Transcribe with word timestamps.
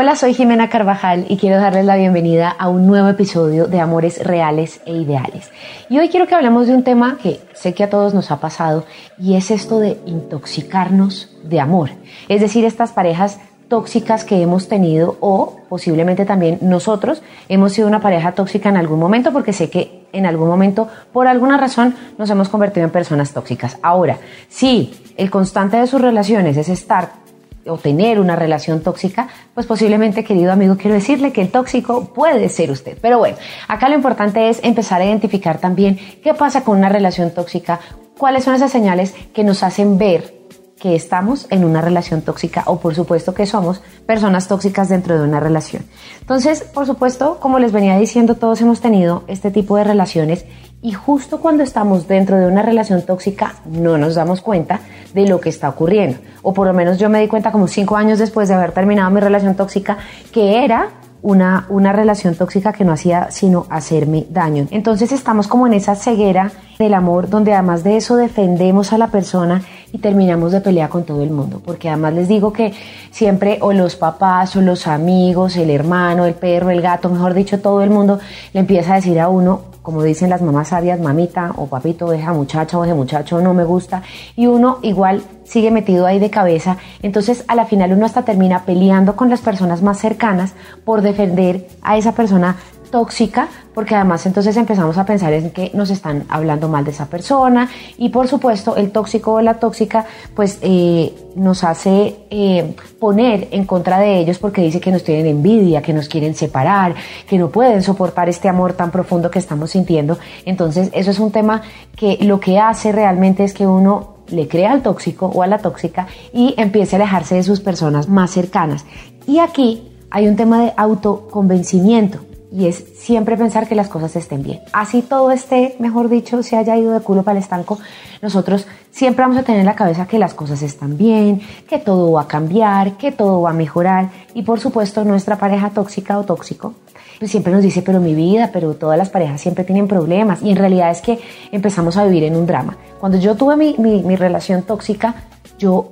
Hola, 0.00 0.14
soy 0.14 0.32
Jimena 0.32 0.68
Carvajal 0.68 1.26
y 1.28 1.38
quiero 1.38 1.60
darles 1.60 1.84
la 1.84 1.96
bienvenida 1.96 2.50
a 2.50 2.68
un 2.68 2.86
nuevo 2.86 3.08
episodio 3.08 3.66
de 3.66 3.80
Amores 3.80 4.24
Reales 4.24 4.80
e 4.86 4.92
Ideales. 4.92 5.50
Y 5.90 5.98
hoy 5.98 6.08
quiero 6.08 6.28
que 6.28 6.36
hablemos 6.36 6.68
de 6.68 6.74
un 6.74 6.84
tema 6.84 7.18
que 7.20 7.40
sé 7.52 7.74
que 7.74 7.82
a 7.82 7.90
todos 7.90 8.14
nos 8.14 8.30
ha 8.30 8.38
pasado 8.38 8.84
y 9.18 9.34
es 9.34 9.50
esto 9.50 9.80
de 9.80 9.98
intoxicarnos 10.06 11.36
de 11.42 11.58
amor. 11.58 11.90
Es 12.28 12.40
decir, 12.40 12.64
estas 12.64 12.92
parejas 12.92 13.40
tóxicas 13.66 14.22
que 14.22 14.40
hemos 14.40 14.68
tenido 14.68 15.16
o 15.18 15.56
posiblemente 15.68 16.24
también 16.24 16.58
nosotros 16.60 17.20
hemos 17.48 17.72
sido 17.72 17.88
una 17.88 18.00
pareja 18.00 18.30
tóxica 18.36 18.68
en 18.68 18.76
algún 18.76 19.00
momento 19.00 19.32
porque 19.32 19.52
sé 19.52 19.68
que 19.68 20.06
en 20.12 20.26
algún 20.26 20.46
momento 20.46 20.86
por 21.12 21.26
alguna 21.26 21.56
razón 21.56 21.96
nos 22.18 22.30
hemos 22.30 22.48
convertido 22.48 22.84
en 22.84 22.92
personas 22.92 23.32
tóxicas. 23.32 23.78
Ahora, 23.82 24.18
si 24.48 24.94
el 25.16 25.28
constante 25.28 25.76
de 25.76 25.88
sus 25.88 26.00
relaciones 26.00 26.56
es 26.56 26.68
estar 26.68 27.26
o 27.68 27.78
tener 27.78 28.20
una 28.20 28.36
relación 28.36 28.80
tóxica, 28.82 29.28
pues 29.54 29.66
posiblemente, 29.66 30.24
querido 30.24 30.52
amigo, 30.52 30.76
quiero 30.76 30.94
decirle 30.94 31.32
que 31.32 31.40
el 31.40 31.50
tóxico 31.50 32.12
puede 32.12 32.48
ser 32.48 32.70
usted. 32.70 32.98
Pero 33.00 33.18
bueno, 33.18 33.36
acá 33.68 33.88
lo 33.88 33.94
importante 33.94 34.48
es 34.48 34.60
empezar 34.62 35.00
a 35.00 35.04
identificar 35.06 35.58
también 35.58 35.98
qué 36.22 36.34
pasa 36.34 36.64
con 36.64 36.78
una 36.78 36.88
relación 36.88 37.32
tóxica, 37.32 37.80
cuáles 38.16 38.44
son 38.44 38.54
esas 38.54 38.72
señales 38.72 39.14
que 39.32 39.44
nos 39.44 39.62
hacen 39.62 39.98
ver 39.98 40.38
que 40.78 40.94
estamos 40.94 41.46
en 41.50 41.64
una 41.64 41.80
relación 41.80 42.22
tóxica 42.22 42.62
o 42.66 42.78
por 42.78 42.94
supuesto 42.94 43.34
que 43.34 43.46
somos 43.46 43.80
personas 44.06 44.48
tóxicas 44.48 44.88
dentro 44.88 45.18
de 45.18 45.24
una 45.24 45.40
relación. 45.40 45.84
Entonces, 46.20 46.62
por 46.62 46.86
supuesto, 46.86 47.38
como 47.40 47.58
les 47.58 47.72
venía 47.72 47.98
diciendo, 47.98 48.36
todos 48.36 48.60
hemos 48.60 48.80
tenido 48.80 49.24
este 49.26 49.50
tipo 49.50 49.76
de 49.76 49.84
relaciones 49.84 50.44
y 50.80 50.92
justo 50.92 51.40
cuando 51.40 51.62
estamos 51.62 52.06
dentro 52.06 52.36
de 52.36 52.46
una 52.46 52.62
relación 52.62 53.02
tóxica 53.02 53.56
no 53.66 53.98
nos 53.98 54.14
damos 54.14 54.40
cuenta 54.40 54.80
de 55.12 55.26
lo 55.26 55.40
que 55.40 55.48
está 55.48 55.68
ocurriendo. 55.68 56.18
O 56.42 56.54
por 56.54 56.66
lo 56.66 56.72
menos 56.72 56.98
yo 56.98 57.08
me 57.08 57.20
di 57.20 57.28
cuenta 57.28 57.50
como 57.50 57.66
cinco 57.66 57.96
años 57.96 58.18
después 58.18 58.48
de 58.48 58.54
haber 58.54 58.72
terminado 58.72 59.10
mi 59.10 59.20
relación 59.20 59.56
tóxica 59.56 59.98
que 60.32 60.64
era 60.64 60.90
una, 61.20 61.66
una 61.68 61.92
relación 61.92 62.36
tóxica 62.36 62.72
que 62.72 62.84
no 62.84 62.92
hacía 62.92 63.32
sino 63.32 63.66
hacerme 63.70 64.26
daño. 64.30 64.68
Entonces 64.70 65.10
estamos 65.10 65.48
como 65.48 65.66
en 65.66 65.74
esa 65.74 65.96
ceguera 65.96 66.52
del 66.78 66.94
amor 66.94 67.28
donde 67.28 67.54
además 67.54 67.82
de 67.82 67.96
eso 67.96 68.16
defendemos 68.16 68.92
a 68.92 68.98
la 68.98 69.08
persona 69.08 69.62
y 69.92 69.98
terminamos 69.98 70.52
de 70.52 70.60
pelear 70.60 70.90
con 70.90 71.04
todo 71.04 71.24
el 71.24 71.30
mundo. 71.30 71.60
Porque 71.64 71.88
además 71.88 72.14
les 72.14 72.28
digo 72.28 72.52
que 72.52 72.72
siempre 73.10 73.58
o 73.62 73.72
los 73.72 73.96
papás 73.96 74.54
o 74.54 74.60
los 74.60 74.86
amigos, 74.86 75.56
el 75.56 75.70
hermano, 75.70 76.24
el 76.24 76.34
perro, 76.34 76.70
el 76.70 76.82
gato, 76.82 77.08
mejor 77.08 77.34
dicho, 77.34 77.60
todo 77.60 77.82
el 77.82 77.90
mundo 77.90 78.20
le 78.52 78.60
empieza 78.60 78.92
a 78.92 78.96
decir 78.96 79.18
a 79.18 79.28
uno, 79.28 79.62
como 79.88 80.02
dicen 80.02 80.28
las 80.28 80.42
mamás 80.42 80.68
sabias, 80.68 81.00
mamita 81.00 81.54
o 81.56 81.66
papito, 81.66 82.10
deja 82.10 82.34
muchacha 82.34 82.78
o 82.78 82.84
ese 82.84 82.92
muchacho 82.92 83.40
no 83.40 83.54
me 83.54 83.64
gusta. 83.64 84.02
Y 84.36 84.46
uno 84.46 84.80
igual 84.82 85.22
sigue 85.44 85.70
metido 85.70 86.04
ahí 86.04 86.18
de 86.18 86.28
cabeza. 86.28 86.76
Entonces 87.00 87.42
a 87.48 87.54
la 87.54 87.64
final 87.64 87.94
uno 87.94 88.04
hasta 88.04 88.20
termina 88.20 88.66
peleando 88.66 89.16
con 89.16 89.30
las 89.30 89.40
personas 89.40 89.80
más 89.80 89.98
cercanas 89.98 90.52
por 90.84 91.00
defender 91.00 91.68
a 91.80 91.96
esa 91.96 92.12
persona 92.12 92.56
tóxica, 92.90 93.48
porque 93.74 93.94
además 93.94 94.26
entonces 94.26 94.56
empezamos 94.56 94.98
a 94.98 95.04
pensar 95.04 95.32
en 95.32 95.50
que 95.50 95.70
nos 95.74 95.90
están 95.90 96.24
hablando 96.28 96.68
mal 96.68 96.84
de 96.84 96.90
esa 96.90 97.06
persona 97.06 97.68
y 97.96 98.08
por 98.08 98.28
supuesto 98.28 98.76
el 98.76 98.90
tóxico 98.90 99.34
o 99.34 99.40
la 99.40 99.54
tóxica 99.54 100.06
pues 100.34 100.58
eh, 100.62 101.14
nos 101.36 101.64
hace 101.64 102.16
eh, 102.30 102.74
poner 102.98 103.48
en 103.52 103.64
contra 103.64 103.98
de 103.98 104.18
ellos 104.18 104.38
porque 104.38 104.62
dice 104.62 104.80
que 104.80 104.90
nos 104.90 105.04
tienen 105.04 105.26
envidia, 105.26 105.82
que 105.82 105.92
nos 105.92 106.08
quieren 106.08 106.34
separar, 106.34 106.94
que 107.28 107.38
no 107.38 107.50
pueden 107.50 107.82
soportar 107.82 108.28
este 108.28 108.48
amor 108.48 108.72
tan 108.72 108.90
profundo 108.90 109.30
que 109.30 109.38
estamos 109.38 109.70
sintiendo. 109.70 110.18
Entonces 110.44 110.90
eso 110.92 111.10
es 111.10 111.18
un 111.18 111.30
tema 111.30 111.62
que 111.94 112.18
lo 112.22 112.40
que 112.40 112.58
hace 112.58 112.92
realmente 112.92 113.44
es 113.44 113.54
que 113.54 113.66
uno 113.66 114.18
le 114.28 114.48
crea 114.48 114.72
al 114.72 114.82
tóxico 114.82 115.26
o 115.26 115.42
a 115.42 115.46
la 115.46 115.58
tóxica 115.58 116.06
y 116.32 116.54
empiece 116.58 116.96
a 116.96 116.98
alejarse 116.98 117.36
de 117.36 117.42
sus 117.42 117.60
personas 117.60 118.08
más 118.08 118.30
cercanas. 118.30 118.84
Y 119.26 119.38
aquí 119.38 119.88
hay 120.10 120.26
un 120.26 120.36
tema 120.36 120.62
de 120.62 120.72
autoconvencimiento 120.76 122.27
y 122.50 122.66
es 122.66 122.84
siempre 122.96 123.36
pensar 123.36 123.68
que 123.68 123.74
las 123.74 123.88
cosas 123.88 124.16
estén 124.16 124.42
bien. 124.42 124.60
Así 124.72 125.02
todo 125.02 125.30
esté, 125.30 125.76
mejor 125.78 126.08
dicho, 126.08 126.42
se 126.42 126.56
haya 126.56 126.76
ido 126.76 126.92
de 126.92 127.00
culo 127.00 127.22
para 127.22 127.38
el 127.38 127.42
estanco, 127.42 127.78
nosotros 128.22 128.66
siempre 128.90 129.22
vamos 129.22 129.38
a 129.38 129.42
tener 129.42 129.60
en 129.60 129.66
la 129.66 129.76
cabeza 129.76 130.06
que 130.06 130.18
las 130.18 130.34
cosas 130.34 130.62
están 130.62 130.96
bien, 130.96 131.40
que 131.68 131.78
todo 131.78 132.12
va 132.12 132.22
a 132.22 132.28
cambiar, 132.28 132.96
que 132.96 133.12
todo 133.12 133.42
va 133.42 133.50
a 133.50 133.54
mejorar 133.54 134.10
y 134.34 134.42
por 134.42 134.60
supuesto 134.60 135.04
nuestra 135.04 135.36
pareja 135.36 135.70
tóxica 135.70 136.18
o 136.18 136.24
tóxico 136.24 136.74
pues 137.18 137.32
siempre 137.32 137.52
nos 137.52 137.62
dice, 137.62 137.82
pero 137.82 138.00
mi 138.00 138.14
vida, 138.14 138.50
pero 138.52 138.74
todas 138.74 138.96
las 138.96 139.10
parejas 139.10 139.40
siempre 139.40 139.64
tienen 139.64 139.88
problemas 139.88 140.40
y 140.42 140.50
en 140.50 140.56
realidad 140.56 140.90
es 140.90 141.00
que 141.00 141.18
empezamos 141.50 141.96
a 141.96 142.04
vivir 142.04 142.22
en 142.22 142.36
un 142.36 142.46
drama. 142.46 142.76
Cuando 143.00 143.18
yo 143.18 143.34
tuve 143.34 143.56
mi, 143.56 143.74
mi, 143.78 144.02
mi 144.02 144.14
relación 144.14 144.62
tóxica, 144.62 145.14
yo 145.58 145.90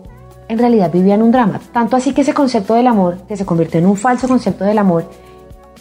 en 0.49 0.59
realidad 0.59 0.93
vivía 0.93 1.15
en 1.15 1.23
un 1.23 1.33
drama. 1.33 1.61
Tanto 1.73 1.97
así 1.97 2.13
que 2.13 2.21
ese 2.21 2.33
concepto 2.33 2.75
del 2.75 2.87
amor, 2.87 3.19
que 3.27 3.37
se 3.37 3.45
convirtió 3.45 3.81
en 3.81 3.87
un 3.87 3.97
falso 3.97 4.29
concepto 4.29 4.65
del 4.65 4.79
amor, 4.79 5.11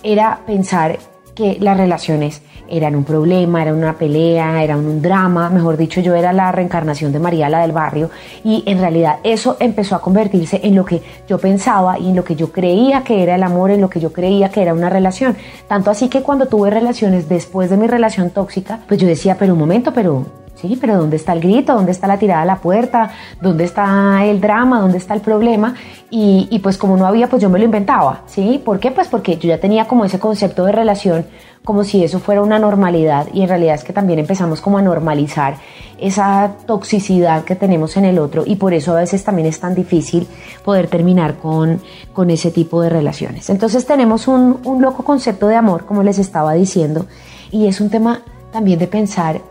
era 0.05 0.39
pensar 0.45 0.97
que 1.33 1.57
las 1.59 1.75
relaciones 1.75 2.41
eran 2.67 2.95
un 2.95 3.03
problema, 3.03 3.61
era 3.61 3.73
una 3.73 3.93
pelea, 3.93 4.63
era 4.63 4.77
un 4.77 5.01
drama, 5.01 5.49
mejor 5.49 5.77
dicho, 5.77 6.01
yo 6.01 6.15
era 6.15 6.33
la 6.33 6.51
reencarnación 6.51 7.11
de 7.11 7.19
María, 7.19 7.49
la 7.49 7.59
del 7.59 7.73
barrio, 7.73 8.09
y 8.43 8.63
en 8.65 8.79
realidad 8.79 9.17
eso 9.23 9.57
empezó 9.59 9.95
a 9.95 10.01
convertirse 10.01 10.61
en 10.63 10.75
lo 10.75 10.85
que 10.85 11.01
yo 11.27 11.37
pensaba 11.37 11.99
y 11.99 12.09
en 12.09 12.15
lo 12.15 12.23
que 12.23 12.35
yo 12.35 12.51
creía 12.51 13.03
que 13.03 13.21
era 13.21 13.35
el 13.35 13.43
amor, 13.43 13.71
en 13.71 13.81
lo 13.81 13.89
que 13.89 13.99
yo 13.99 14.13
creía 14.13 14.49
que 14.49 14.61
era 14.61 14.73
una 14.73 14.89
relación. 14.89 15.35
Tanto 15.67 15.91
así 15.91 16.07
que 16.07 16.21
cuando 16.21 16.47
tuve 16.47 16.69
relaciones 16.69 17.27
después 17.27 17.69
de 17.69 17.77
mi 17.77 17.87
relación 17.87 18.29
tóxica, 18.29 18.79
pues 18.87 18.99
yo 18.99 19.07
decía, 19.07 19.35
pero 19.37 19.53
un 19.53 19.59
momento, 19.59 19.93
pero 19.93 20.25
Sí, 20.55 20.77
pero 20.79 20.97
¿dónde 20.97 21.17
está 21.17 21.33
el 21.33 21.41
grito? 21.41 21.73
¿Dónde 21.73 21.91
está 21.91 22.07
la 22.07 22.17
tirada 22.17 22.41
a 22.41 22.45
la 22.45 22.57
puerta? 22.57 23.11
¿Dónde 23.41 23.65
está 23.65 24.25
el 24.25 24.39
drama? 24.39 24.79
¿Dónde 24.79 24.97
está 24.97 25.13
el 25.13 25.21
problema? 25.21 25.75
Y, 26.09 26.47
y, 26.49 26.59
pues 26.59 26.77
como 26.77 26.95
no 26.95 27.05
había, 27.05 27.27
pues 27.27 27.41
yo 27.41 27.49
me 27.49 27.59
lo 27.59 27.65
inventaba, 27.65 28.21
¿sí? 28.25 28.61
¿Por 28.63 28.79
qué? 28.79 28.91
Pues 28.91 29.09
porque 29.09 29.37
yo 29.37 29.49
ya 29.49 29.59
tenía 29.59 29.85
como 29.85 30.05
ese 30.05 30.17
concepto 30.17 30.65
de 30.65 30.71
relación 30.71 31.25
como 31.65 31.83
si 31.83 32.03
eso 32.03 32.19
fuera 32.19 32.41
una 32.41 32.59
normalidad 32.59 33.27
y 33.33 33.41
en 33.41 33.49
realidad 33.49 33.75
es 33.75 33.83
que 33.83 33.91
también 33.91 34.19
empezamos 34.19 34.61
como 34.61 34.77
a 34.77 34.81
normalizar 34.81 35.55
esa 35.97 36.53
toxicidad 36.65 37.43
que 37.43 37.55
tenemos 37.55 37.97
en 37.97 38.05
el 38.05 38.19
otro 38.19 38.43
y 38.45 38.55
por 38.55 38.73
eso 38.73 38.95
a 38.95 39.01
veces 39.01 39.23
también 39.23 39.47
es 39.47 39.59
tan 39.59 39.73
difícil 39.73 40.27
poder 40.63 40.87
terminar 40.87 41.35
con, 41.35 41.81
con 42.13 42.29
ese 42.29 42.51
tipo 42.51 42.81
de 42.81 42.89
relaciones. 42.89 43.49
Entonces 43.49 43.85
tenemos 43.85 44.27
un, 44.27 44.59
un 44.63 44.81
loco 44.81 45.03
concepto 45.03 45.47
de 45.47 45.55
amor, 45.55 45.85
como 45.85 46.03
les 46.03 46.19
estaba 46.19 46.53
diciendo, 46.53 47.07
y 47.51 47.67
es 47.67 47.81
un 47.81 47.89
tema 47.89 48.21
también 48.51 48.79
de 48.79 48.87
pensar 48.87 49.41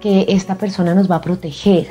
que 0.00 0.26
esta 0.28 0.56
persona 0.56 0.94
nos 0.94 1.10
va 1.10 1.16
a 1.16 1.20
proteger 1.20 1.88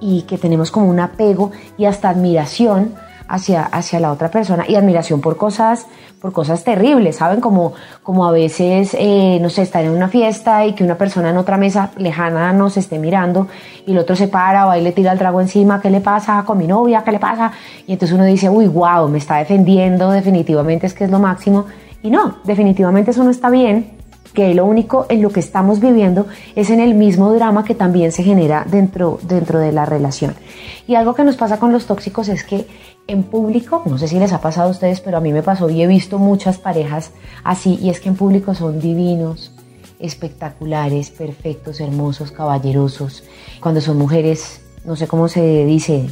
y 0.00 0.22
que 0.22 0.38
tenemos 0.38 0.70
como 0.70 0.88
un 0.88 1.00
apego 1.00 1.52
y 1.78 1.84
hasta 1.86 2.08
admiración 2.08 2.94
hacia, 3.28 3.64
hacia 3.64 4.00
la 4.00 4.12
otra 4.12 4.30
persona 4.30 4.64
y 4.68 4.76
admiración 4.76 5.20
por 5.20 5.36
cosas, 5.36 5.86
por 6.20 6.32
cosas 6.32 6.64
terribles, 6.64 7.16
¿saben? 7.16 7.40
Como, 7.40 7.74
como 8.02 8.26
a 8.26 8.32
veces, 8.32 8.96
eh, 8.98 9.38
no 9.40 9.50
sé, 9.50 9.62
estar 9.62 9.84
en 9.84 9.90
una 9.90 10.08
fiesta 10.08 10.64
y 10.64 10.74
que 10.74 10.84
una 10.84 10.96
persona 10.96 11.30
en 11.30 11.36
otra 11.36 11.56
mesa 11.56 11.90
lejana 11.96 12.52
nos 12.52 12.76
esté 12.76 12.98
mirando 12.98 13.48
y 13.86 13.92
el 13.92 13.98
otro 13.98 14.16
se 14.16 14.28
para, 14.28 14.64
va 14.64 14.78
y 14.78 14.82
le 14.82 14.92
tira 14.92 15.12
el 15.12 15.18
trago 15.18 15.40
encima, 15.40 15.80
¿qué 15.80 15.90
le 15.90 16.00
pasa 16.00 16.42
con 16.46 16.58
mi 16.58 16.66
novia? 16.66 17.02
¿Qué 17.04 17.12
le 17.12 17.18
pasa? 17.18 17.52
Y 17.86 17.94
entonces 17.94 18.14
uno 18.14 18.24
dice, 18.24 18.48
uy, 18.48 18.66
wow, 18.68 19.08
me 19.08 19.18
está 19.18 19.36
defendiendo, 19.36 20.10
definitivamente 20.10 20.86
es 20.86 20.94
que 20.94 21.04
es 21.04 21.10
lo 21.10 21.18
máximo. 21.18 21.66
Y 22.02 22.10
no, 22.10 22.38
definitivamente 22.44 23.10
eso 23.10 23.24
no 23.24 23.30
está 23.30 23.50
bien 23.50 23.95
que 24.36 24.54
lo 24.54 24.66
único 24.66 25.06
en 25.08 25.22
lo 25.22 25.30
que 25.30 25.40
estamos 25.40 25.80
viviendo 25.80 26.26
es 26.54 26.68
en 26.68 26.78
el 26.78 26.94
mismo 26.94 27.32
drama 27.32 27.64
que 27.64 27.74
también 27.74 28.12
se 28.12 28.22
genera 28.22 28.66
dentro, 28.70 29.18
dentro 29.22 29.58
de 29.58 29.72
la 29.72 29.86
relación. 29.86 30.34
Y 30.86 30.94
algo 30.94 31.14
que 31.14 31.24
nos 31.24 31.36
pasa 31.36 31.58
con 31.58 31.72
los 31.72 31.86
tóxicos 31.86 32.28
es 32.28 32.44
que 32.44 32.66
en 33.08 33.22
público, 33.22 33.82
no 33.86 33.96
sé 33.96 34.08
si 34.08 34.18
les 34.18 34.34
ha 34.34 34.42
pasado 34.42 34.68
a 34.68 34.72
ustedes, 34.72 35.00
pero 35.00 35.16
a 35.16 35.20
mí 35.20 35.32
me 35.32 35.42
pasó 35.42 35.70
y 35.70 35.82
he 35.82 35.86
visto 35.86 36.18
muchas 36.18 36.58
parejas 36.58 37.12
así, 37.44 37.78
y 37.80 37.88
es 37.88 37.98
que 37.98 38.10
en 38.10 38.16
público 38.16 38.54
son 38.54 38.78
divinos, 38.78 39.52
espectaculares, 39.98 41.10
perfectos, 41.10 41.80
hermosos, 41.80 42.30
caballerosos. 42.30 43.24
Cuando 43.62 43.80
son 43.80 43.96
mujeres, 43.96 44.60
no 44.84 44.96
sé 44.96 45.08
cómo 45.08 45.28
se 45.28 45.64
dice, 45.64 46.10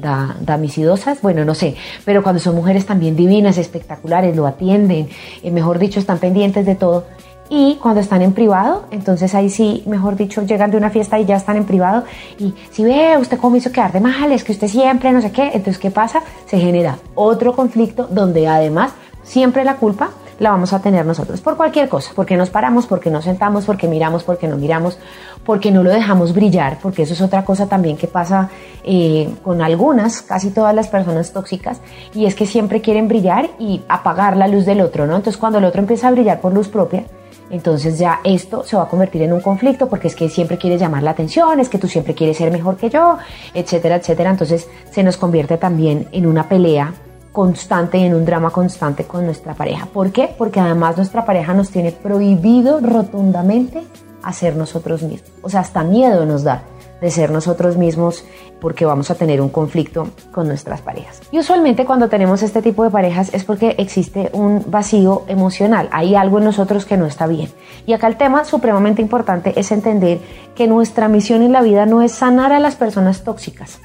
da, 0.00 0.36
damisidosas, 0.40 1.22
bueno, 1.22 1.44
no 1.44 1.54
sé, 1.54 1.76
pero 2.04 2.22
cuando 2.22 2.40
son 2.40 2.54
mujeres 2.54 2.86
también 2.86 3.16
divinas, 3.16 3.58
espectaculares, 3.58 4.36
lo 4.36 4.46
atienden, 4.46 5.08
eh, 5.42 5.50
mejor 5.50 5.78
dicho, 5.78 6.00
están 6.00 6.18
pendientes 6.18 6.66
de 6.66 6.74
todo. 6.74 7.04
Y 7.48 7.76
cuando 7.76 8.00
están 8.00 8.22
en 8.22 8.32
privado, 8.32 8.86
entonces 8.90 9.32
ahí 9.34 9.50
sí, 9.50 9.84
mejor 9.86 10.16
dicho, 10.16 10.42
llegan 10.42 10.72
de 10.72 10.76
una 10.78 10.90
fiesta 10.90 11.20
y 11.20 11.26
ya 11.26 11.36
están 11.36 11.56
en 11.56 11.64
privado. 11.64 12.02
Y 12.38 12.54
si 12.72 12.82
ve, 12.82 13.16
usted 13.18 13.38
cómo 13.38 13.54
hizo 13.54 13.70
quedar 13.70 13.92
de 13.92 14.00
mal, 14.00 14.32
es 14.32 14.42
que 14.42 14.50
usted 14.50 14.66
siempre 14.66 15.12
no 15.12 15.22
sé 15.22 15.30
qué. 15.30 15.50
Entonces, 15.54 15.78
¿qué 15.78 15.92
pasa? 15.92 16.22
Se 16.46 16.58
genera 16.58 16.98
otro 17.14 17.54
conflicto 17.54 18.08
donde 18.10 18.48
además 18.48 18.92
siempre 19.22 19.62
la 19.62 19.76
culpa 19.76 20.10
la 20.38 20.50
vamos 20.50 20.72
a 20.72 20.80
tener 20.80 21.04
nosotros 21.06 21.40
por 21.40 21.56
cualquier 21.56 21.88
cosa, 21.88 22.12
porque 22.14 22.36
nos 22.36 22.50
paramos, 22.50 22.86
porque 22.86 23.10
nos 23.10 23.24
sentamos, 23.24 23.64
porque 23.64 23.88
miramos, 23.88 24.24
porque 24.24 24.48
no 24.48 24.56
miramos, 24.56 24.98
porque 25.44 25.70
no 25.70 25.82
lo 25.82 25.90
dejamos 25.90 26.34
brillar, 26.34 26.78
porque 26.82 27.02
eso 27.02 27.14
es 27.14 27.20
otra 27.20 27.44
cosa 27.44 27.68
también 27.68 27.96
que 27.96 28.06
pasa 28.06 28.50
eh, 28.84 29.28
con 29.42 29.62
algunas, 29.62 30.22
casi 30.22 30.50
todas 30.50 30.74
las 30.74 30.88
personas 30.88 31.32
tóxicas, 31.32 31.80
y 32.14 32.26
es 32.26 32.34
que 32.34 32.46
siempre 32.46 32.80
quieren 32.80 33.08
brillar 33.08 33.50
y 33.58 33.82
apagar 33.88 34.36
la 34.36 34.48
luz 34.48 34.66
del 34.66 34.80
otro, 34.80 35.06
¿no? 35.06 35.16
Entonces 35.16 35.38
cuando 35.38 35.58
el 35.58 35.64
otro 35.64 35.80
empieza 35.80 36.08
a 36.08 36.10
brillar 36.10 36.40
por 36.40 36.52
luz 36.52 36.68
propia, 36.68 37.04
entonces 37.48 37.98
ya 37.98 38.20
esto 38.24 38.64
se 38.64 38.76
va 38.76 38.84
a 38.84 38.88
convertir 38.88 39.22
en 39.22 39.32
un 39.32 39.40
conflicto 39.40 39.88
porque 39.88 40.08
es 40.08 40.16
que 40.16 40.28
siempre 40.28 40.58
quieres 40.58 40.80
llamar 40.80 41.02
la 41.02 41.12
atención, 41.12 41.60
es 41.60 41.68
que 41.68 41.78
tú 41.78 41.86
siempre 41.86 42.14
quieres 42.14 42.36
ser 42.36 42.50
mejor 42.50 42.76
que 42.76 42.90
yo, 42.90 43.18
etcétera, 43.54 43.96
etcétera. 43.96 44.30
Entonces 44.30 44.68
se 44.90 45.02
nos 45.02 45.16
convierte 45.16 45.56
también 45.56 46.08
en 46.12 46.26
una 46.26 46.48
pelea 46.48 46.92
constante 47.36 47.98
y 47.98 48.04
en 48.04 48.14
un 48.14 48.24
drama 48.24 48.48
constante 48.48 49.04
con 49.04 49.26
nuestra 49.26 49.52
pareja. 49.52 49.84
¿Por 49.84 50.10
qué? 50.10 50.34
Porque 50.38 50.58
además 50.58 50.96
nuestra 50.96 51.26
pareja 51.26 51.52
nos 51.52 51.68
tiene 51.68 51.92
prohibido 51.92 52.80
rotundamente 52.80 53.84
hacer 54.22 54.56
nosotros 54.56 55.02
mismos. 55.02 55.30
O 55.42 55.50
sea, 55.50 55.60
hasta 55.60 55.84
miedo 55.84 56.24
nos 56.24 56.44
da 56.44 56.62
de 57.02 57.10
ser 57.10 57.30
nosotros 57.30 57.76
mismos 57.76 58.24
porque 58.58 58.86
vamos 58.86 59.10
a 59.10 59.16
tener 59.16 59.42
un 59.42 59.50
conflicto 59.50 60.08
con 60.32 60.48
nuestras 60.48 60.80
parejas. 60.80 61.20
Y 61.30 61.38
usualmente 61.38 61.84
cuando 61.84 62.08
tenemos 62.08 62.42
este 62.42 62.62
tipo 62.62 62.84
de 62.84 62.90
parejas 62.90 63.28
es 63.34 63.44
porque 63.44 63.74
existe 63.76 64.30
un 64.32 64.64
vacío 64.68 65.24
emocional, 65.28 65.90
hay 65.92 66.14
algo 66.14 66.38
en 66.38 66.44
nosotros 66.44 66.86
que 66.86 66.96
no 66.96 67.04
está 67.04 67.26
bien. 67.26 67.50
Y 67.84 67.92
acá 67.92 68.06
el 68.06 68.16
tema 68.16 68.46
supremamente 68.46 69.02
importante 69.02 69.52
es 69.60 69.72
entender 69.72 70.20
que 70.54 70.68
nuestra 70.68 71.08
misión 71.08 71.42
en 71.42 71.52
la 71.52 71.60
vida 71.60 71.84
no 71.84 72.00
es 72.00 72.12
sanar 72.12 72.54
a 72.54 72.60
las 72.60 72.76
personas 72.76 73.24
tóxicas, 73.24 73.78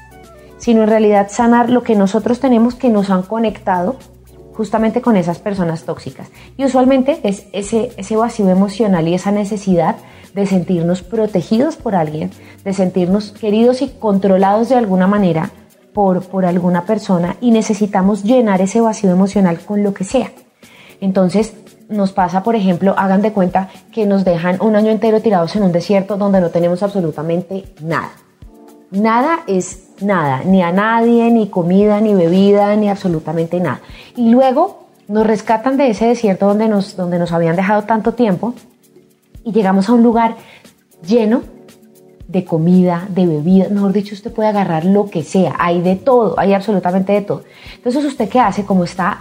sino 0.62 0.84
en 0.84 0.88
realidad 0.88 1.26
sanar 1.28 1.70
lo 1.70 1.82
que 1.82 1.96
nosotros 1.96 2.38
tenemos 2.38 2.76
que 2.76 2.88
nos 2.88 3.10
han 3.10 3.22
conectado 3.22 3.96
justamente 4.54 5.02
con 5.02 5.16
esas 5.16 5.40
personas 5.40 5.82
tóxicas. 5.82 6.28
Y 6.56 6.64
usualmente 6.64 7.18
es 7.24 7.46
ese, 7.52 8.16
vacío 8.16 8.48
emocional 8.48 9.08
y 9.08 9.14
esa 9.14 9.32
necesidad 9.32 9.96
de 10.34 10.46
sentirnos 10.46 11.02
protegidos 11.02 11.74
por 11.74 11.96
alguien, 11.96 12.30
de 12.62 12.72
sentirnos 12.74 13.32
queridos 13.32 13.82
y 13.82 13.88
controlados 13.88 14.68
de 14.68 14.76
alguna 14.76 15.08
manera 15.08 15.50
por, 15.92 16.22
por 16.22 16.46
alguna 16.46 16.84
persona 16.84 17.36
y 17.40 17.50
necesitamos 17.50 18.22
llenar 18.22 18.60
ese 18.60 18.80
vacío 18.80 19.10
emocional 19.10 19.58
con 19.58 19.82
lo 19.82 19.92
que 19.92 20.04
sea. 20.04 20.30
Entonces, 21.00 21.54
nos 21.88 22.12
pasa, 22.12 22.44
por 22.44 22.54
ejemplo, 22.54 22.94
hagan 22.96 23.20
de 23.20 23.32
cuenta 23.32 23.68
que 23.90 24.06
nos 24.06 24.24
dejan 24.24 24.58
un 24.60 24.76
año 24.76 24.92
entero 24.92 25.20
tirados 25.20 25.56
en 25.56 25.64
un 25.64 25.72
desierto 25.72 26.16
donde 26.16 26.40
no 26.40 26.50
tenemos 26.50 26.84
absolutamente 26.84 27.64
nada. 27.80 28.12
Nada 28.92 29.40
es 29.46 29.88
nada, 30.02 30.42
ni 30.44 30.62
a 30.62 30.70
nadie, 30.70 31.30
ni 31.30 31.48
comida, 31.48 32.00
ni 32.00 32.14
bebida, 32.14 32.76
ni 32.76 32.90
absolutamente 32.90 33.58
nada. 33.58 33.80
Y 34.16 34.30
luego 34.30 34.86
nos 35.08 35.26
rescatan 35.26 35.78
de 35.78 35.88
ese 35.88 36.06
desierto 36.06 36.46
donde 36.46 36.68
nos, 36.68 36.94
donde 36.96 37.18
nos 37.18 37.32
habían 37.32 37.56
dejado 37.56 37.82
tanto 37.82 38.12
tiempo 38.12 38.54
y 39.44 39.52
llegamos 39.52 39.88
a 39.88 39.94
un 39.94 40.02
lugar 40.02 40.36
lleno 41.06 41.42
de 42.28 42.44
comida, 42.44 43.06
de 43.08 43.26
bebida, 43.26 43.68
mejor 43.70 43.92
dicho, 43.92 44.14
usted 44.14 44.30
puede 44.30 44.50
agarrar 44.50 44.84
lo 44.84 45.08
que 45.08 45.22
sea, 45.22 45.54
hay 45.58 45.80
de 45.80 45.96
todo, 45.96 46.38
hay 46.38 46.54
absolutamente 46.54 47.12
de 47.12 47.22
todo. 47.22 47.44
Entonces, 47.76 48.04
¿usted 48.04 48.28
qué 48.28 48.40
hace? 48.40 48.64
Como 48.64 48.84
está 48.84 49.18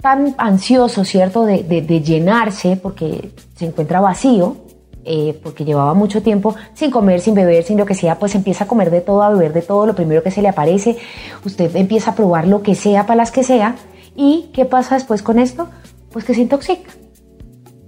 tan 0.00 0.34
ansioso, 0.38 1.04
¿cierto?, 1.04 1.44
de, 1.44 1.62
de 1.62 2.00
llenarse 2.02 2.76
porque 2.76 3.32
se 3.56 3.66
encuentra 3.66 4.00
vacío, 4.00 4.56
eh, 5.04 5.38
porque 5.42 5.64
llevaba 5.64 5.94
mucho 5.94 6.22
tiempo 6.22 6.54
sin 6.74 6.90
comer, 6.90 7.20
sin 7.20 7.34
beber, 7.34 7.64
sin 7.64 7.78
lo 7.78 7.86
que 7.86 7.94
sea, 7.94 8.18
pues 8.18 8.34
empieza 8.34 8.64
a 8.64 8.68
comer 8.68 8.90
de 8.90 9.00
todo, 9.00 9.22
a 9.22 9.30
beber 9.30 9.52
de 9.52 9.62
todo, 9.62 9.86
lo 9.86 9.94
primero 9.94 10.22
que 10.22 10.30
se 10.30 10.42
le 10.42 10.48
aparece, 10.48 10.96
usted 11.44 11.74
empieza 11.76 12.10
a 12.10 12.14
probar 12.14 12.46
lo 12.46 12.62
que 12.62 12.74
sea 12.74 13.06
para 13.06 13.16
las 13.16 13.30
que 13.30 13.42
sea, 13.42 13.76
y 14.20 14.50
¿qué 14.52 14.64
pasa 14.64 14.96
después 14.96 15.22
con 15.22 15.38
esto? 15.38 15.68
Pues 16.10 16.24
que 16.24 16.34
se 16.34 16.40
intoxica, 16.40 16.90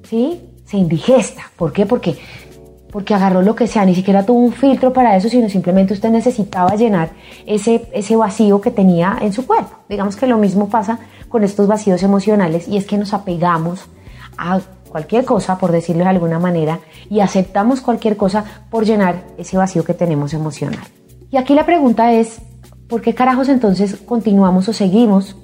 ¿sí? 0.05 0.41
Se 0.65 0.77
indigesta. 0.77 1.43
¿Por 1.57 1.73
qué? 1.73 1.87
Porque, 1.87 2.17
porque 2.93 3.15
agarró 3.15 3.43
lo 3.43 3.57
que 3.57 3.67
sea, 3.67 3.85
ni 3.85 3.97
siquiera 3.97 4.25
tuvo 4.25 4.39
un 4.39 4.53
filtro 4.53 4.93
para 4.93 5.17
eso, 5.17 5.29
sino 5.29 5.49
simplemente 5.49 5.93
usted 5.93 6.11
necesitaba 6.11 6.77
llenar 6.77 7.11
ese, 7.47 7.89
ese 7.93 8.15
vacío 8.15 8.61
que 8.61 8.71
tenía 8.71 9.19
en 9.21 9.33
su 9.33 9.45
cuerpo. 9.45 9.77
Digamos 9.89 10.15
que 10.15 10.29
lo 10.29 10.39
mismo 10.39 10.69
pasa 10.69 11.01
con 11.29 11.43
estos 11.43 11.67
vacíos 11.67 12.03
emocionales 12.05 12.69
y 12.69 12.77
es 12.77 12.87
que 12.87 12.97
nos 12.97 13.13
apegamos 13.13 13.87
a 14.39 14.61
cualquier 14.91 15.25
cosa, 15.25 15.57
por 15.57 15.73
decirlo 15.73 16.05
de 16.05 16.11
alguna 16.11 16.39
manera, 16.39 16.81
y 17.09 17.21
aceptamos 17.21 17.81
cualquier 17.81 18.17
cosa 18.17 18.45
por 18.71 18.85
llenar 18.85 19.25
ese 19.39 19.57
vacío 19.57 19.85
que 19.85 19.95
tenemos 19.95 20.35
emocional. 20.35 20.85
Y 21.31 21.37
aquí 21.37 21.55
la 21.55 21.65
pregunta 21.65 22.13
es, 22.13 22.41
¿por 22.89 23.01
qué 23.01 23.15
carajos 23.15 23.49
entonces 23.49 23.97
continuamos 23.97 24.69
o 24.69 24.73
seguimos 24.73 25.37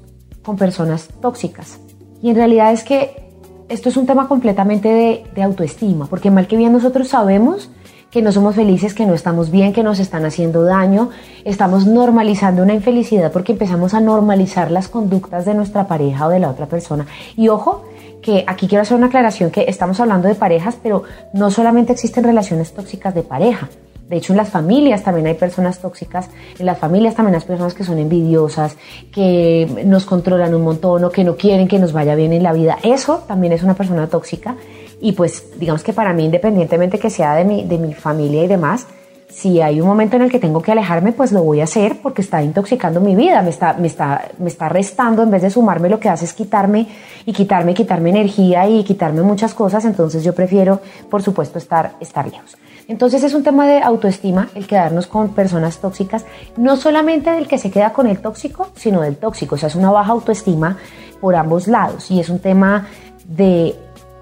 con 0.42 0.56
personas 0.56 1.08
tóxicas? 1.20 1.78
Y 2.20 2.30
en 2.30 2.36
realidad 2.36 2.72
es 2.72 2.82
que 2.82 3.30
esto 3.68 3.88
es 3.88 3.96
un 3.96 4.06
tema 4.06 4.28
completamente 4.28 4.88
de, 4.88 5.24
de 5.34 5.42
autoestima, 5.42 6.06
porque 6.06 6.30
mal 6.30 6.46
que 6.46 6.56
bien 6.56 6.72
nosotros 6.72 7.08
sabemos 7.08 7.70
que 8.10 8.22
no 8.22 8.32
somos 8.32 8.54
felices, 8.54 8.94
que 8.94 9.04
no 9.04 9.14
estamos 9.14 9.50
bien, 9.50 9.72
que 9.72 9.82
nos 9.82 9.98
están 9.98 10.24
haciendo 10.24 10.62
daño, 10.62 11.10
estamos 11.44 11.86
normalizando 11.86 12.62
una 12.62 12.74
infelicidad 12.74 13.32
porque 13.32 13.52
empezamos 13.52 13.94
a 13.94 14.00
normalizar 14.00 14.70
las 14.70 14.88
conductas 14.88 15.44
de 15.44 15.54
nuestra 15.54 15.86
pareja 15.86 16.26
o 16.26 16.30
de 16.30 16.38
la 16.38 16.48
otra 16.48 16.66
persona. 16.66 17.06
Y 17.36 17.48
ojo, 17.48 17.84
que 18.26 18.42
aquí 18.48 18.66
quiero 18.66 18.82
hacer 18.82 18.96
una 18.96 19.06
aclaración 19.06 19.52
que 19.52 19.66
estamos 19.68 20.00
hablando 20.00 20.26
de 20.26 20.34
parejas, 20.34 20.76
pero 20.82 21.04
no 21.32 21.48
solamente 21.52 21.92
existen 21.92 22.24
relaciones 22.24 22.74
tóxicas 22.74 23.14
de 23.14 23.22
pareja. 23.22 23.68
De 24.08 24.16
hecho, 24.16 24.32
en 24.32 24.36
las 24.36 24.48
familias 24.48 25.04
también 25.04 25.28
hay 25.28 25.34
personas 25.34 25.78
tóxicas, 25.78 26.28
en 26.58 26.66
las 26.66 26.76
familias 26.76 27.14
también 27.14 27.36
hay 27.36 27.40
personas 27.42 27.74
que 27.74 27.84
son 27.84 27.98
envidiosas, 28.00 28.76
que 29.12 29.84
nos 29.86 30.06
controlan 30.06 30.56
un 30.56 30.62
montón 30.62 31.04
o 31.04 31.10
que 31.10 31.22
no 31.22 31.36
quieren 31.36 31.68
que 31.68 31.78
nos 31.78 31.92
vaya 31.92 32.16
bien 32.16 32.32
en 32.32 32.42
la 32.42 32.52
vida. 32.52 32.78
Eso 32.82 33.22
también 33.28 33.52
es 33.52 33.62
una 33.62 33.74
persona 33.74 34.08
tóxica 34.08 34.56
y 35.00 35.12
pues 35.12 35.56
digamos 35.60 35.84
que 35.84 35.92
para 35.92 36.12
mí, 36.12 36.24
independientemente 36.24 36.98
que 36.98 37.10
sea 37.10 37.36
de 37.36 37.44
mi, 37.44 37.62
de 37.62 37.78
mi 37.78 37.94
familia 37.94 38.42
y 38.42 38.48
demás, 38.48 38.88
si 39.28 39.60
hay 39.60 39.80
un 39.80 39.86
momento 39.86 40.16
en 40.16 40.22
el 40.22 40.30
que 40.30 40.38
tengo 40.38 40.62
que 40.62 40.72
alejarme, 40.72 41.12
pues 41.12 41.32
lo 41.32 41.42
voy 41.42 41.60
a 41.60 41.64
hacer 41.64 42.00
porque 42.02 42.22
está 42.22 42.42
intoxicando 42.42 43.00
mi 43.00 43.14
vida, 43.14 43.42
me 43.42 43.50
está, 43.50 43.74
me 43.74 43.86
está, 43.86 44.28
me 44.38 44.48
está 44.48 44.68
restando, 44.68 45.22
en 45.22 45.30
vez 45.30 45.42
de 45.42 45.50
sumarme, 45.50 45.88
lo 45.88 46.00
que 46.00 46.08
hace 46.08 46.24
es 46.24 46.32
quitarme 46.32 46.86
y 47.24 47.32
quitarme, 47.32 47.74
quitarme 47.74 48.10
energía 48.10 48.68
y 48.68 48.84
quitarme 48.84 49.22
muchas 49.22 49.52
cosas, 49.52 49.84
entonces 49.84 50.22
yo 50.24 50.34
prefiero, 50.34 50.80
por 51.10 51.22
supuesto, 51.22 51.58
estar, 51.58 51.96
estar 52.00 52.26
lejos. 52.26 52.56
Entonces 52.88 53.24
es 53.24 53.34
un 53.34 53.42
tema 53.42 53.66
de 53.66 53.82
autoestima 53.82 54.48
el 54.54 54.66
quedarnos 54.66 55.08
con 55.08 55.30
personas 55.30 55.78
tóxicas, 55.78 56.24
no 56.56 56.76
solamente 56.76 57.30
del 57.30 57.48
que 57.48 57.58
se 57.58 57.70
queda 57.70 57.92
con 57.92 58.06
el 58.06 58.20
tóxico, 58.20 58.68
sino 58.76 59.00
del 59.02 59.16
tóxico, 59.16 59.56
o 59.56 59.58
sea, 59.58 59.68
es 59.68 59.74
una 59.74 59.90
baja 59.90 60.12
autoestima 60.12 60.78
por 61.20 61.34
ambos 61.34 61.66
lados 61.66 62.10
y 62.10 62.20
es 62.20 62.28
un 62.28 62.38
tema 62.38 62.86
de 63.26 63.74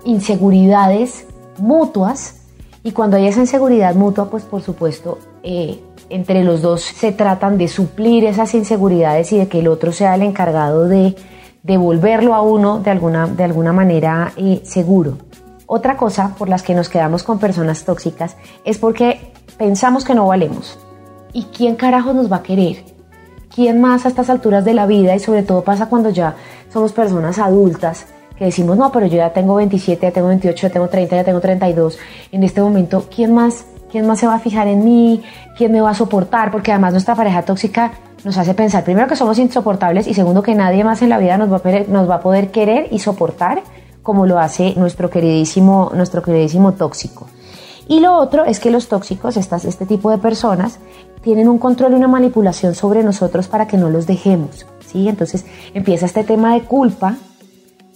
inseguridades 0.04 1.26
mutuas 1.58 2.43
y 2.86 2.92
cuando 2.92 3.16
hay 3.16 3.26
esa 3.26 3.40
inseguridad 3.40 3.94
mutua, 3.94 4.28
pues 4.28 4.44
por 4.44 4.60
supuesto, 4.60 5.18
eh, 5.42 5.82
entre 6.10 6.44
los 6.44 6.60
dos 6.60 6.82
se 6.82 7.12
tratan 7.12 7.56
de 7.56 7.66
suplir 7.66 8.24
esas 8.24 8.54
inseguridades 8.54 9.32
y 9.32 9.38
de 9.38 9.48
que 9.48 9.60
el 9.60 9.68
otro 9.68 9.90
sea 9.90 10.14
el 10.14 10.22
encargado 10.22 10.86
de 10.86 11.16
devolverlo 11.62 12.34
a 12.34 12.42
uno 12.42 12.80
de 12.80 12.90
alguna, 12.90 13.26
de 13.26 13.42
alguna 13.42 13.72
manera 13.72 14.32
eh, 14.36 14.60
seguro. 14.64 15.16
Otra 15.66 15.96
cosa 15.96 16.34
por 16.36 16.50
las 16.50 16.62
que 16.62 16.74
nos 16.74 16.90
quedamos 16.90 17.22
con 17.22 17.38
personas 17.38 17.86
tóxicas 17.86 18.36
es 18.66 18.76
porque 18.76 19.32
pensamos 19.56 20.04
que 20.04 20.14
no 20.14 20.26
valemos. 20.26 20.78
¿Y 21.32 21.44
quién 21.44 21.76
carajo 21.76 22.12
nos 22.12 22.30
va 22.30 22.36
a 22.36 22.42
querer? 22.42 22.84
¿Quién 23.52 23.80
más 23.80 24.04
a 24.04 24.08
estas 24.08 24.28
alturas 24.28 24.62
de 24.62 24.74
la 24.74 24.84
vida? 24.84 25.16
Y 25.16 25.20
sobre 25.20 25.42
todo 25.42 25.64
pasa 25.64 25.88
cuando 25.88 26.10
ya 26.10 26.36
somos 26.70 26.92
personas 26.92 27.38
adultas 27.38 28.06
que 28.36 28.46
decimos, 28.46 28.76
no, 28.76 28.90
pero 28.90 29.06
yo 29.06 29.16
ya 29.16 29.32
tengo 29.32 29.54
27, 29.54 30.06
ya 30.06 30.12
tengo 30.12 30.28
28, 30.28 30.66
ya 30.66 30.72
tengo 30.72 30.88
30, 30.88 31.16
ya 31.16 31.24
tengo 31.24 31.40
32, 31.40 31.98
en 32.32 32.42
este 32.42 32.60
momento, 32.60 33.06
¿quién 33.14 33.32
más, 33.32 33.64
¿quién 33.90 34.06
más 34.06 34.18
se 34.18 34.26
va 34.26 34.34
a 34.34 34.40
fijar 34.40 34.66
en 34.66 34.84
mí? 34.84 35.22
¿Quién 35.56 35.72
me 35.72 35.80
va 35.80 35.90
a 35.90 35.94
soportar? 35.94 36.50
Porque 36.50 36.72
además 36.72 36.92
nuestra 36.92 37.14
pareja 37.14 37.42
tóxica 37.42 37.92
nos 38.24 38.36
hace 38.38 38.54
pensar, 38.54 38.84
primero 38.84 39.06
que 39.06 39.16
somos 39.16 39.38
insoportables 39.38 40.06
y 40.06 40.14
segundo 40.14 40.42
que 40.42 40.54
nadie 40.54 40.82
más 40.82 41.02
en 41.02 41.10
la 41.10 41.18
vida 41.18 41.36
nos 41.36 41.52
va 41.52 41.56
a 41.56 41.60
poder, 41.60 41.88
nos 41.88 42.08
va 42.08 42.16
a 42.16 42.20
poder 42.20 42.50
querer 42.50 42.88
y 42.90 42.98
soportar 42.98 43.62
como 44.02 44.26
lo 44.26 44.38
hace 44.38 44.74
nuestro 44.76 45.10
queridísimo, 45.10 45.90
nuestro 45.94 46.22
queridísimo 46.22 46.72
tóxico. 46.72 47.26
Y 47.86 48.00
lo 48.00 48.16
otro 48.16 48.44
es 48.44 48.60
que 48.60 48.70
los 48.70 48.88
tóxicos, 48.88 49.36
estas, 49.36 49.64
este 49.64 49.84
tipo 49.84 50.10
de 50.10 50.18
personas, 50.18 50.78
tienen 51.22 51.48
un 51.48 51.58
control 51.58 51.92
y 51.92 51.96
una 51.96 52.08
manipulación 52.08 52.74
sobre 52.74 53.02
nosotros 53.02 53.48
para 53.48 53.66
que 53.66 53.76
no 53.76 53.90
los 53.90 54.06
dejemos. 54.06 54.66
¿sí? 54.86 55.08
Entonces 55.08 55.44
empieza 55.72 56.06
este 56.06 56.24
tema 56.24 56.54
de 56.54 56.62
culpa 56.62 57.16